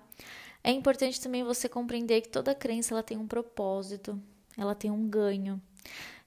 É 0.64 0.72
importante 0.72 1.22
também 1.22 1.44
você 1.44 1.70
compreender 1.70 2.22
que 2.22 2.30
toda 2.30 2.54
crença 2.54 2.94
ela 2.94 3.04
tem 3.04 3.18
um 3.18 3.28
propósito, 3.28 4.22
ela 4.58 4.76
tem 4.76 4.92
um 4.92 5.08
ganho, 5.08 5.62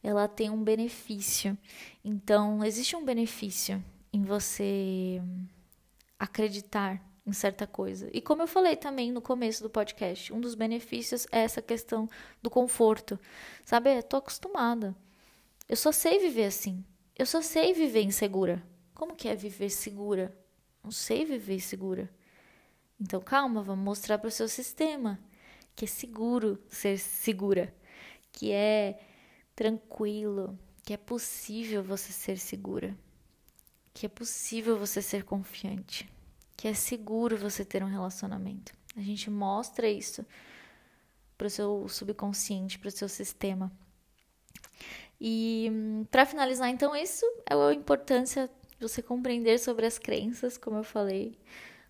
ela 0.02 0.26
tem 0.26 0.48
um 0.48 0.62
benefício. 0.62 1.56
Então, 2.04 2.64
existe 2.64 2.96
um 2.96 3.04
benefício 3.04 3.82
em 4.12 4.22
você 4.22 5.20
acreditar 6.18 7.02
em 7.26 7.32
certa 7.32 7.66
coisa. 7.66 8.08
E 8.12 8.20
como 8.20 8.42
eu 8.42 8.46
falei 8.46 8.76
também 8.76 9.12
no 9.12 9.20
começo 9.20 9.62
do 9.62 9.70
podcast, 9.70 10.32
um 10.32 10.40
dos 10.40 10.54
benefícios 10.54 11.26
é 11.30 11.40
essa 11.40 11.60
questão 11.60 12.08
do 12.42 12.50
conforto. 12.50 13.18
Sabe, 13.64 13.96
eu 13.96 14.02
tô 14.02 14.16
acostumada. 14.16 14.96
Eu 15.68 15.76
só 15.76 15.92
sei 15.92 16.18
viver 16.18 16.46
assim. 16.46 16.84
Eu 17.16 17.26
só 17.26 17.42
sei 17.42 17.72
viver 17.72 18.02
insegura. 18.02 18.62
Como 18.94 19.14
que 19.14 19.28
é 19.28 19.36
viver 19.36 19.70
segura? 19.70 20.34
Não 20.82 20.90
sei 20.90 21.24
viver 21.24 21.60
segura. 21.60 22.10
Então 23.00 23.20
calma, 23.20 23.62
vamos 23.62 23.84
mostrar 23.84 24.18
para 24.18 24.28
o 24.28 24.32
seu 24.32 24.48
sistema 24.48 25.18
que 25.74 25.84
é 25.84 25.88
seguro 25.88 26.62
ser 26.68 26.98
segura, 26.98 27.74
que 28.32 28.52
é 28.52 29.00
tranquilo, 29.54 30.58
que 30.84 30.92
é 30.92 30.96
possível 30.96 31.82
você 31.82 32.12
ser 32.12 32.38
segura, 32.38 32.96
que 33.94 34.04
é 34.04 34.08
possível 34.08 34.76
você 34.76 35.00
ser 35.00 35.24
confiante 35.24 36.08
que 36.60 36.68
é 36.68 36.74
seguro 36.74 37.38
você 37.38 37.64
ter 37.64 37.82
um 37.82 37.86
relacionamento. 37.86 38.74
A 38.94 39.00
gente 39.00 39.30
mostra 39.30 39.88
isso 39.88 40.26
para 41.38 41.46
o 41.46 41.50
seu 41.50 41.88
subconsciente, 41.88 42.78
para 42.78 42.88
o 42.88 42.90
seu 42.90 43.08
sistema. 43.08 43.72
E 45.18 45.72
para 46.10 46.26
finalizar, 46.26 46.68
então, 46.68 46.94
isso 46.94 47.24
é 47.48 47.54
a 47.54 47.72
importância 47.72 48.50
você 48.80 49.02
compreender 49.02 49.58
sobre 49.58 49.86
as 49.86 49.98
crenças, 49.98 50.56
como 50.56 50.78
eu 50.78 50.84
falei, 50.84 51.38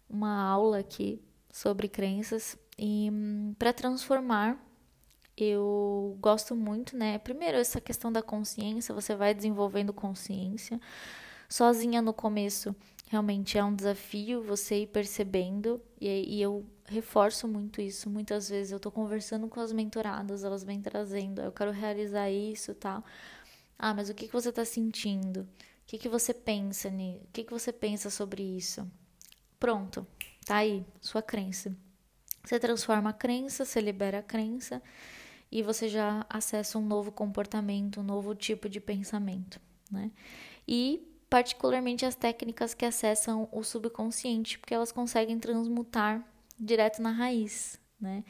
uma 0.08 0.42
aula 0.42 0.78
aqui 0.78 1.22
sobre 1.52 1.88
crenças. 1.88 2.58
E 2.78 3.10
para 3.58 3.72
transformar, 3.72 4.58
eu 5.36 6.16
gosto 6.20 6.54
muito, 6.54 6.96
né? 6.96 7.18
Primeiro, 7.18 7.56
essa 7.56 7.80
questão 7.80 8.12
da 8.12 8.22
consciência, 8.22 8.94
você 8.94 9.14
vai 9.14 9.34
desenvolvendo 9.34 9.92
consciência. 9.92 10.80
Sozinha 11.48 12.00
no 12.00 12.12
começo, 12.12 12.74
realmente 13.08 13.58
é 13.58 13.64
um 13.64 13.74
desafio 13.74 14.42
você 14.42 14.82
ir 14.82 14.86
percebendo, 14.86 15.80
e, 16.00 16.36
e 16.36 16.42
eu 16.42 16.64
reforço 16.86 17.48
muito 17.48 17.80
isso. 17.80 18.08
Muitas 18.10 18.48
vezes 18.48 18.72
eu 18.72 18.76
estou 18.76 18.92
conversando 18.92 19.48
com 19.48 19.60
as 19.60 19.72
mentoradas, 19.72 20.44
elas 20.44 20.62
vêm 20.62 20.80
trazendo, 20.80 21.40
eu 21.40 21.52
quero 21.52 21.70
realizar 21.70 22.30
isso 22.30 22.74
tal. 22.74 23.04
Ah, 23.78 23.94
mas 23.94 24.10
o 24.10 24.14
que, 24.14 24.26
que 24.26 24.32
você 24.32 24.50
está 24.50 24.64
sentindo? 24.64 25.48
Que, 25.90 25.98
que 25.98 26.08
você 26.08 26.32
pensa 26.32 26.88
nisso? 26.88 27.24
O 27.24 27.28
que, 27.32 27.42
que 27.42 27.52
você 27.52 27.72
pensa 27.72 28.10
sobre 28.10 28.44
isso? 28.44 28.88
Pronto, 29.58 30.06
tá 30.46 30.58
aí, 30.58 30.86
sua 31.00 31.20
crença. 31.20 31.76
Você 32.44 32.60
transforma 32.60 33.10
a 33.10 33.12
crença, 33.12 33.64
você 33.64 33.80
libera 33.80 34.20
a 34.20 34.22
crença 34.22 34.80
e 35.50 35.64
você 35.64 35.88
já 35.88 36.24
acessa 36.30 36.78
um 36.78 36.86
novo 36.86 37.10
comportamento, 37.10 37.98
um 37.98 38.04
novo 38.04 38.36
tipo 38.36 38.68
de 38.68 38.80
pensamento, 38.80 39.60
né? 39.90 40.12
E 40.66 41.04
particularmente 41.28 42.06
as 42.06 42.14
técnicas 42.14 42.72
que 42.72 42.84
acessam 42.84 43.48
o 43.50 43.64
subconsciente, 43.64 44.60
porque 44.60 44.72
elas 44.72 44.92
conseguem 44.92 45.40
transmutar 45.40 46.24
direto 46.56 47.02
na 47.02 47.10
raiz, 47.10 47.80
né? 48.00 48.22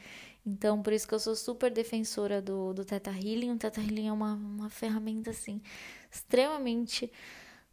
Então, 0.43 0.81
por 0.81 0.93
isso 0.93 1.07
que 1.07 1.13
eu 1.13 1.19
sou 1.19 1.35
super 1.35 1.69
defensora 1.69 2.41
do, 2.41 2.73
do 2.73 2.83
Theta 2.83 3.11
Healing. 3.11 3.51
O 3.51 3.57
Theta 3.57 3.79
Healing 3.79 4.07
é 4.07 4.11
uma, 4.11 4.33
uma 4.33 4.69
ferramenta, 4.71 5.29
assim, 5.29 5.61
extremamente, 6.11 7.11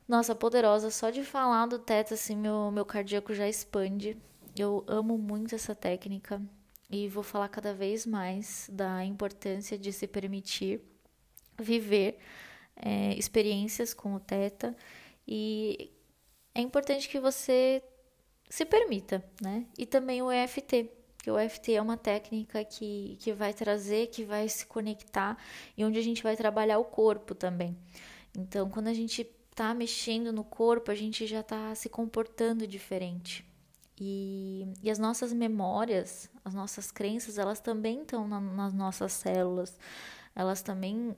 nossa, 0.09 0.35
poderosa. 0.35 0.90
Só 0.90 1.11
de 1.11 1.23
falar 1.23 1.66
do 1.66 1.79
Theta, 1.79 2.14
assim, 2.14 2.35
meu, 2.35 2.71
meu 2.71 2.85
cardíaco 2.87 3.35
já 3.35 3.47
expande. 3.47 4.16
Eu 4.57 4.83
amo 4.88 5.18
muito 5.18 5.55
essa 5.55 5.75
técnica 5.75 6.42
e 6.90 7.07
vou 7.09 7.23
falar 7.23 7.49
cada 7.49 7.75
vez 7.75 8.07
mais 8.07 8.68
da 8.73 9.05
importância 9.05 9.79
de 9.79 9.92
se 9.92 10.07
permitir 10.07 10.81
viver 11.61 12.18
é, 12.75 13.14
experiências 13.14 13.92
com 13.92 14.14
o 14.14 14.21
Theta 14.21 14.75
e 15.27 15.92
é 16.55 16.61
importante 16.61 17.09
que 17.09 17.21
você 17.21 17.83
se 18.49 18.64
permita, 18.64 19.23
né? 19.42 19.66
E 19.77 19.85
também 19.85 20.23
o 20.23 20.33
EFT, 20.33 20.90
que 21.23 21.31
o 21.31 21.38
EFT 21.38 21.75
é 21.75 21.83
uma 21.83 21.97
técnica 21.97 22.64
que, 22.64 23.18
que 23.21 23.33
vai 23.33 23.53
trazer, 23.53 24.07
que 24.09 24.25
vai 24.25 24.49
se 24.49 24.64
conectar 24.66 25.37
e 25.77 25.85
onde 25.85 25.99
a 25.99 26.03
gente 26.03 26.23
vai 26.23 26.35
trabalhar 26.37 26.79
o 26.79 26.85
corpo 26.85 27.35
também. 27.35 27.77
Então, 28.37 28.71
quando 28.71 28.88
a 28.88 28.94
gente 28.94 29.25
tá 29.59 29.75
mexendo 29.75 30.33
no 30.33 30.44
corpo, 30.44 30.88
a 30.88 30.94
gente 30.94 31.27
já 31.27 31.42
tá 31.42 31.75
se 31.75 31.88
comportando 31.88 32.64
diferente. 32.64 33.44
E, 34.01 34.68
e 34.81 34.88
as 34.88 35.01
nossas 35.01 35.33
memórias, 35.33 36.31
as 36.44 36.55
nossas 36.55 36.92
crenças, 36.92 37.38
elas 37.38 37.59
também 37.59 38.03
estão 38.03 38.29
na, 38.29 38.40
nas 38.40 38.73
nossas 38.73 39.12
células, 39.12 39.77
elas 40.33 40.62
também 40.62 41.16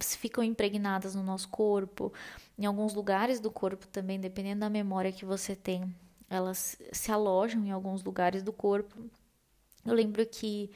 ficam 0.00 0.42
impregnadas 0.42 1.14
no 1.14 1.22
nosso 1.22 1.46
corpo, 1.50 2.10
em 2.58 2.64
alguns 2.64 2.94
lugares 2.94 3.38
do 3.38 3.50
corpo 3.50 3.86
também, 3.86 4.18
dependendo 4.18 4.60
da 4.60 4.70
memória 4.70 5.12
que 5.12 5.26
você 5.26 5.54
tem, 5.54 5.94
elas 6.30 6.78
se 6.90 7.12
alojam 7.12 7.66
em 7.66 7.70
alguns 7.70 8.02
lugares 8.02 8.42
do 8.42 8.52
corpo. 8.54 8.96
Eu 9.84 9.92
lembro 9.92 10.24
que 10.24 10.70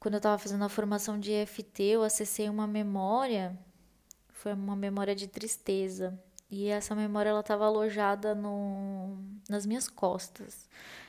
quando 0.00 0.14
eu 0.14 0.18
estava 0.18 0.38
fazendo 0.38 0.64
a 0.64 0.70
formação 0.70 1.20
de 1.20 1.30
EFT, 1.30 1.82
eu 1.82 2.02
acessei 2.02 2.48
uma 2.48 2.66
memória, 2.66 3.54
foi 4.36 4.52
uma 4.52 4.76
memória 4.76 5.14
de 5.14 5.26
tristeza. 5.26 6.18
E 6.50 6.68
essa 6.68 6.94
memória 6.94 7.30
ela 7.30 7.40
estava 7.40 7.64
alojada 7.64 8.34
no, 8.34 9.18
nas 9.48 9.66
minhas 9.66 9.88
costas. 9.88 10.68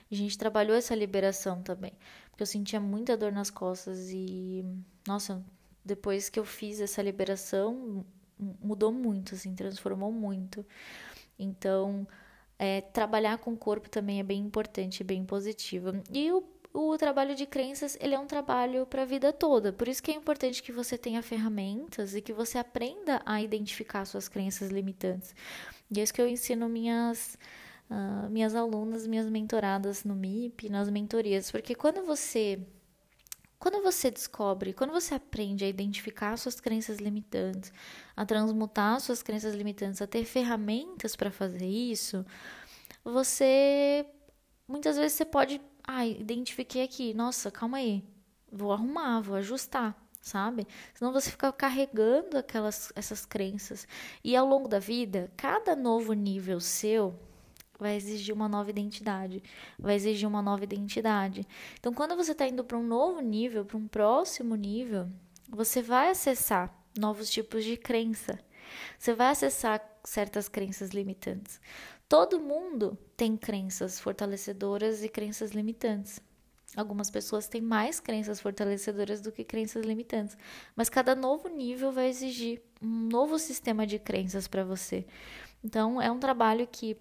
A 0.10 0.16
gente 0.16 0.38
trabalhou 0.38 0.76
essa 0.76 0.96
liberação 0.96 1.62
também, 1.62 1.94
porque 2.30 2.42
eu 2.42 2.48
sentia 2.48 2.80
muita 2.80 3.18
dor 3.18 3.32
nas 3.32 3.50
costas 3.50 4.10
e 4.10 4.66
nossa, 5.06 5.44
depois 5.84 6.30
que 6.30 6.40
eu 6.40 6.46
fiz 6.46 6.80
essa 6.80 7.02
liberação, 7.02 8.06
mudou 8.40 8.92
muito, 8.92 9.36
assim, 9.36 9.54
transformou 9.54 10.12
muito. 10.12 10.66
Então, 11.38 12.08
é, 12.58 12.82
trabalhar 12.82 13.38
com 13.38 13.54
o 13.54 13.58
corpo 13.58 13.90
também 13.90 14.20
é 14.20 14.24
bem 14.24 14.42
importante, 14.42 15.04
bem 15.04 15.26
positivo. 15.26 16.02
E 16.12 16.32
o 16.32 16.42
o 16.80 16.96
trabalho 16.96 17.34
de 17.34 17.48
crenças 17.48 17.98
ele 18.00 18.14
é 18.14 18.20
um 18.20 18.28
trabalho 18.28 18.86
para 18.86 19.02
a 19.02 19.06
vida 19.06 19.34
toda. 19.34 19.74
Por 19.74 19.88
isso 19.88 20.04
que 20.04 20.12
é 20.12 20.14
importante 20.14 20.62
que 20.62 20.72
você 20.72 20.96
tenha 20.96 21.24
ferramentas 21.24 22.14
e 22.14 22.22
que 22.22 22.32
você 22.32 22.60
aprenda 22.60 23.20
a 23.26 23.42
identificar 23.42 24.06
suas 24.06 24.30
crenças 24.30 24.70
limitantes. 24.70 25.34
E 25.90 26.00
é 26.00 26.04
isso 26.04 26.14
que 26.14 26.22
eu 26.22 26.28
ensino 26.28 26.70
minhas 26.70 27.36
uh, 27.90 28.30
minhas 28.30 28.54
alunas, 28.54 29.08
minhas 29.08 29.28
mentoradas 29.28 30.04
no 30.04 30.16
MIP, 30.16 30.70
nas 30.70 30.88
mentorias, 30.88 31.52
porque 31.52 31.74
quando 31.74 32.06
você 32.06 32.60
quando 33.58 33.82
você 33.82 34.12
descobre, 34.12 34.72
quando 34.72 34.92
você 34.92 35.16
aprende 35.16 35.66
a 35.66 35.68
identificar 35.68 36.38
suas 36.38 36.60
crenças 36.60 37.00
limitantes, 37.00 37.74
a 38.16 38.24
transmutar 38.24 39.00
suas 39.00 39.24
crenças 39.24 39.56
limitantes, 39.56 40.00
a 40.00 40.06
ter 40.06 40.26
ferramentas 40.26 41.16
para 41.16 41.32
fazer 41.32 41.66
isso, 41.66 42.24
você 43.04 44.06
muitas 44.68 44.96
vezes 44.96 45.14
você 45.14 45.26
pode 45.26 45.60
ah, 45.88 46.06
identifiquei 46.06 46.84
aqui, 46.84 47.14
nossa, 47.14 47.50
calma 47.50 47.78
aí, 47.78 48.04
vou 48.52 48.74
arrumar, 48.74 49.22
vou 49.22 49.38
ajustar, 49.38 49.96
sabe? 50.22 50.68
Senão 50.94 51.14
você 51.14 51.32
fica 51.32 51.52
carregando 51.52 52.38
aquelas 52.38 52.92
essas 52.94 53.26
crenças. 53.26 53.88
E 54.24 54.36
ao 54.36 54.46
longo 54.46 54.68
da 54.68 54.80
vida, 54.80 55.32
cada 55.38 55.76
novo 55.76 56.12
nível 56.12 56.60
seu 56.60 57.18
vai 57.80 57.96
exigir 57.96 58.34
uma 58.36 58.50
nova 58.50 58.70
identidade, 58.70 59.42
vai 59.80 59.96
exigir 59.96 60.28
uma 60.28 60.42
nova 60.42 60.64
identidade. 60.64 61.48
Então, 61.80 61.94
quando 61.94 62.16
você 62.16 62.32
está 62.34 62.48
indo 62.48 62.64
para 62.64 62.78
um 62.78 62.86
novo 62.86 63.22
nível, 63.22 63.64
para 63.64 63.78
um 63.78 63.88
próximo 63.88 64.56
nível, 64.56 65.10
você 65.50 65.82
vai 65.82 66.10
acessar 66.10 66.74
novos 66.98 67.30
tipos 67.30 67.64
de 67.64 67.78
crença. 67.78 68.40
Você 68.98 69.14
vai 69.14 69.30
acessar 69.30 69.82
certas 70.04 70.50
crenças 70.50 70.90
limitantes. 70.90 71.62
Todo 72.10 72.40
mundo 72.40 72.98
tem 73.18 73.36
crenças 73.36 74.00
fortalecedoras 74.00 75.04
e 75.04 75.10
crenças 75.10 75.52
limitantes. 75.52 76.22
Algumas 76.76 77.10
pessoas 77.10 77.48
têm 77.48 77.62
mais 77.62 78.00
crenças 78.00 78.40
fortalecedoras 78.40 79.20
do 79.20 79.32
que 79.32 79.44
crenças 79.44 79.86
limitantes, 79.86 80.38
mas 80.76 80.90
cada 80.90 81.16
novo 81.16 81.48
nível 81.48 81.92
vai 81.92 82.08
exigir 82.08 82.62
um 82.82 83.08
novo 83.10 83.40
sistema 83.40 83.86
de 83.86 83.98
crenças 84.00 84.48
para 84.48 84.64
você. 84.64 85.06
Então, 85.64 86.02
é 86.02 86.12
um 86.12 86.20
trabalho 86.20 86.68
que 86.68 86.98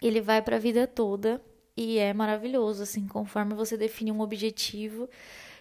ele 0.00 0.20
vai 0.20 0.40
para 0.40 0.56
a 0.56 0.60
vida 0.60 0.86
toda 0.86 1.42
e 1.76 1.98
é 1.98 2.12
maravilhoso, 2.14 2.82
assim, 2.82 3.06
conforme 3.06 3.54
você 3.54 3.76
define 3.76 4.12
um 4.12 4.20
objetivo 4.20 5.08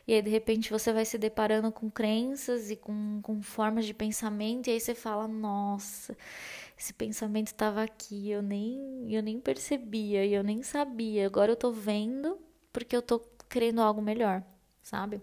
e 0.10 0.13
aí 0.15 0.24
de 0.24 0.30
repente 0.32 0.72
você 0.72 0.92
vai 0.92 1.06
se 1.06 1.20
deparando 1.20 1.72
com 1.72 1.88
crenças 1.88 2.72
e 2.72 2.76
com, 2.76 3.20
com 3.22 3.44
formas 3.44 3.86
de 3.86 3.94
pensamento 3.94 4.65
e 4.65 4.72
aí 4.72 4.80
você 4.80 4.96
fala, 4.96 5.28
nossa, 5.28 6.18
esse 6.80 6.94
pensamento 6.94 7.48
estava 7.48 7.84
aqui, 7.84 8.32
eu 8.32 8.42
nem, 8.42 9.13
eu 9.13 9.22
nem 9.22 9.38
percebia 9.38 10.26
eu 10.26 10.42
nem 10.42 10.63
sabia. 10.63 11.26
Agora 11.26 11.52
eu 11.52 11.56
tô 11.58 11.74
vendo 11.74 12.39
porque 12.72 12.96
eu 12.96 13.02
tô 13.02 13.20
querendo 13.50 13.82
algo 13.82 14.02
melhor, 14.02 14.42
sabe? 14.82 15.22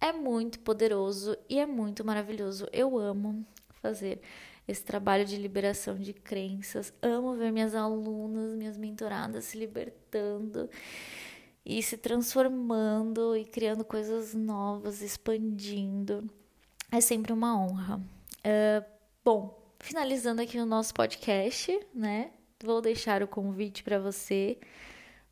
É 0.00 0.10
muito 0.10 0.58
poderoso 0.60 1.36
e 1.50 1.58
é 1.58 1.66
muito 1.66 2.02
maravilhoso. 2.02 2.66
Eu 2.72 2.96
amo 2.98 3.44
fazer 3.82 4.22
esse 4.66 4.82
trabalho 4.82 5.26
de 5.26 5.36
liberação 5.36 5.96
de 5.96 6.14
crenças. 6.14 6.94
Amo 7.02 7.34
ver 7.34 7.52
minhas 7.52 7.74
alunas, 7.74 8.54
minhas 8.56 8.78
mentoradas 8.78 9.44
se 9.44 9.58
libertando 9.58 10.70
e 11.62 11.82
se 11.82 11.98
transformando 11.98 13.36
e 13.36 13.44
criando 13.44 13.84
coisas 13.84 14.32
novas, 14.32 15.02
expandindo. 15.02 16.26
É 16.90 17.02
sempre 17.02 17.34
uma 17.34 17.58
honra. 17.60 17.96
Uh, 18.38 18.84
bom, 19.22 19.65
finalizando 19.86 20.42
aqui 20.42 20.58
o 20.58 20.66
nosso 20.66 20.92
podcast, 20.92 21.78
né? 21.94 22.32
Vou 22.60 22.80
deixar 22.80 23.22
o 23.22 23.28
convite 23.28 23.84
para 23.84 24.00
você. 24.00 24.58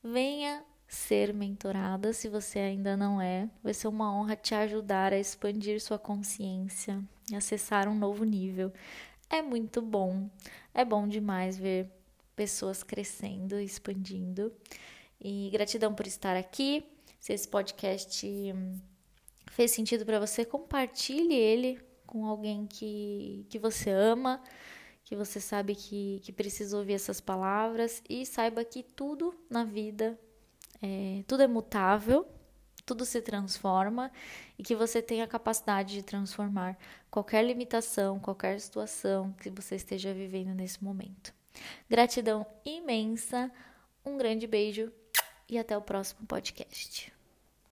Venha 0.01 0.65
ser 0.87 1.35
mentorada 1.35 2.13
se 2.13 2.29
você 2.29 2.61
ainda 2.61 2.97
não 2.97 3.21
é. 3.21 3.51
Vai 3.65 3.75
ser 3.75 3.89
uma 3.89 4.15
honra 4.15 4.37
te 4.37 4.55
ajudar 4.55 5.13
a 5.13 5.19
expandir 5.19 5.81
sua 5.81 5.99
consciência 5.99 7.03
e 7.33 7.35
acessar 7.35 7.89
um 7.89 7.97
novo 7.97 8.23
nível. 8.23 8.73
É 9.29 9.43
muito 9.43 9.83
bom. 9.83 10.31
É 10.73 10.85
bom 10.85 11.09
demais 11.09 11.59
ver 11.59 11.91
pessoas 12.37 12.85
crescendo, 12.85 13.59
expandindo. 13.59 14.53
E 15.21 15.51
gratidão 15.51 15.93
por 15.93 16.07
estar 16.07 16.37
aqui. 16.37 16.85
Se 17.19 17.33
esse 17.33 17.49
podcast 17.49 18.25
fez 19.51 19.73
sentido 19.73 20.07
para 20.07 20.21
você, 20.21 20.45
compartilhe 20.45 21.35
ele 21.35 21.81
com 22.15 22.27
alguém 22.27 22.65
que, 22.65 23.45
que 23.51 23.59
você 23.59 23.91
ama, 23.91 24.41
que 25.03 25.17
você 25.17 25.41
sabe 25.41 25.75
que, 25.75 26.21
que 26.23 26.33
precisa 26.33 26.79
ouvir 26.79 26.93
essas 26.93 27.21
palavras 27.21 28.01
e 28.09 28.25
saiba 28.25 28.65
que 28.65 28.85
tudo 28.85 29.35
na 29.51 29.65
vida, 29.65 30.17
é, 30.81 31.25
tudo 31.27 31.43
é 31.43 31.49
mutável, 31.49 32.25
tudo 32.87 33.05
se 33.05 33.21
transforma 33.21 34.13
e 34.57 34.63
que 34.63 34.77
você 34.77 35.03
tem 35.03 35.23
a 35.23 35.27
capacidade 35.27 35.93
de 35.95 36.05
transformar 36.05 36.79
qualquer 37.11 37.45
limitação, 37.45 38.21
qualquer 38.21 38.61
situação 38.61 39.33
que 39.41 39.51
você 39.51 39.75
esteja 39.75 40.15
vivendo 40.15 40.55
nesse 40.55 40.85
momento. 40.85 41.35
Gratidão 41.91 42.47
imensa, 42.65 43.51
um 44.07 44.17
grande 44.17 44.47
beijo 44.47 44.93
e 45.49 45.59
até 45.59 45.77
o 45.77 45.83
próximo 45.83 46.25
podcast. 46.29 47.14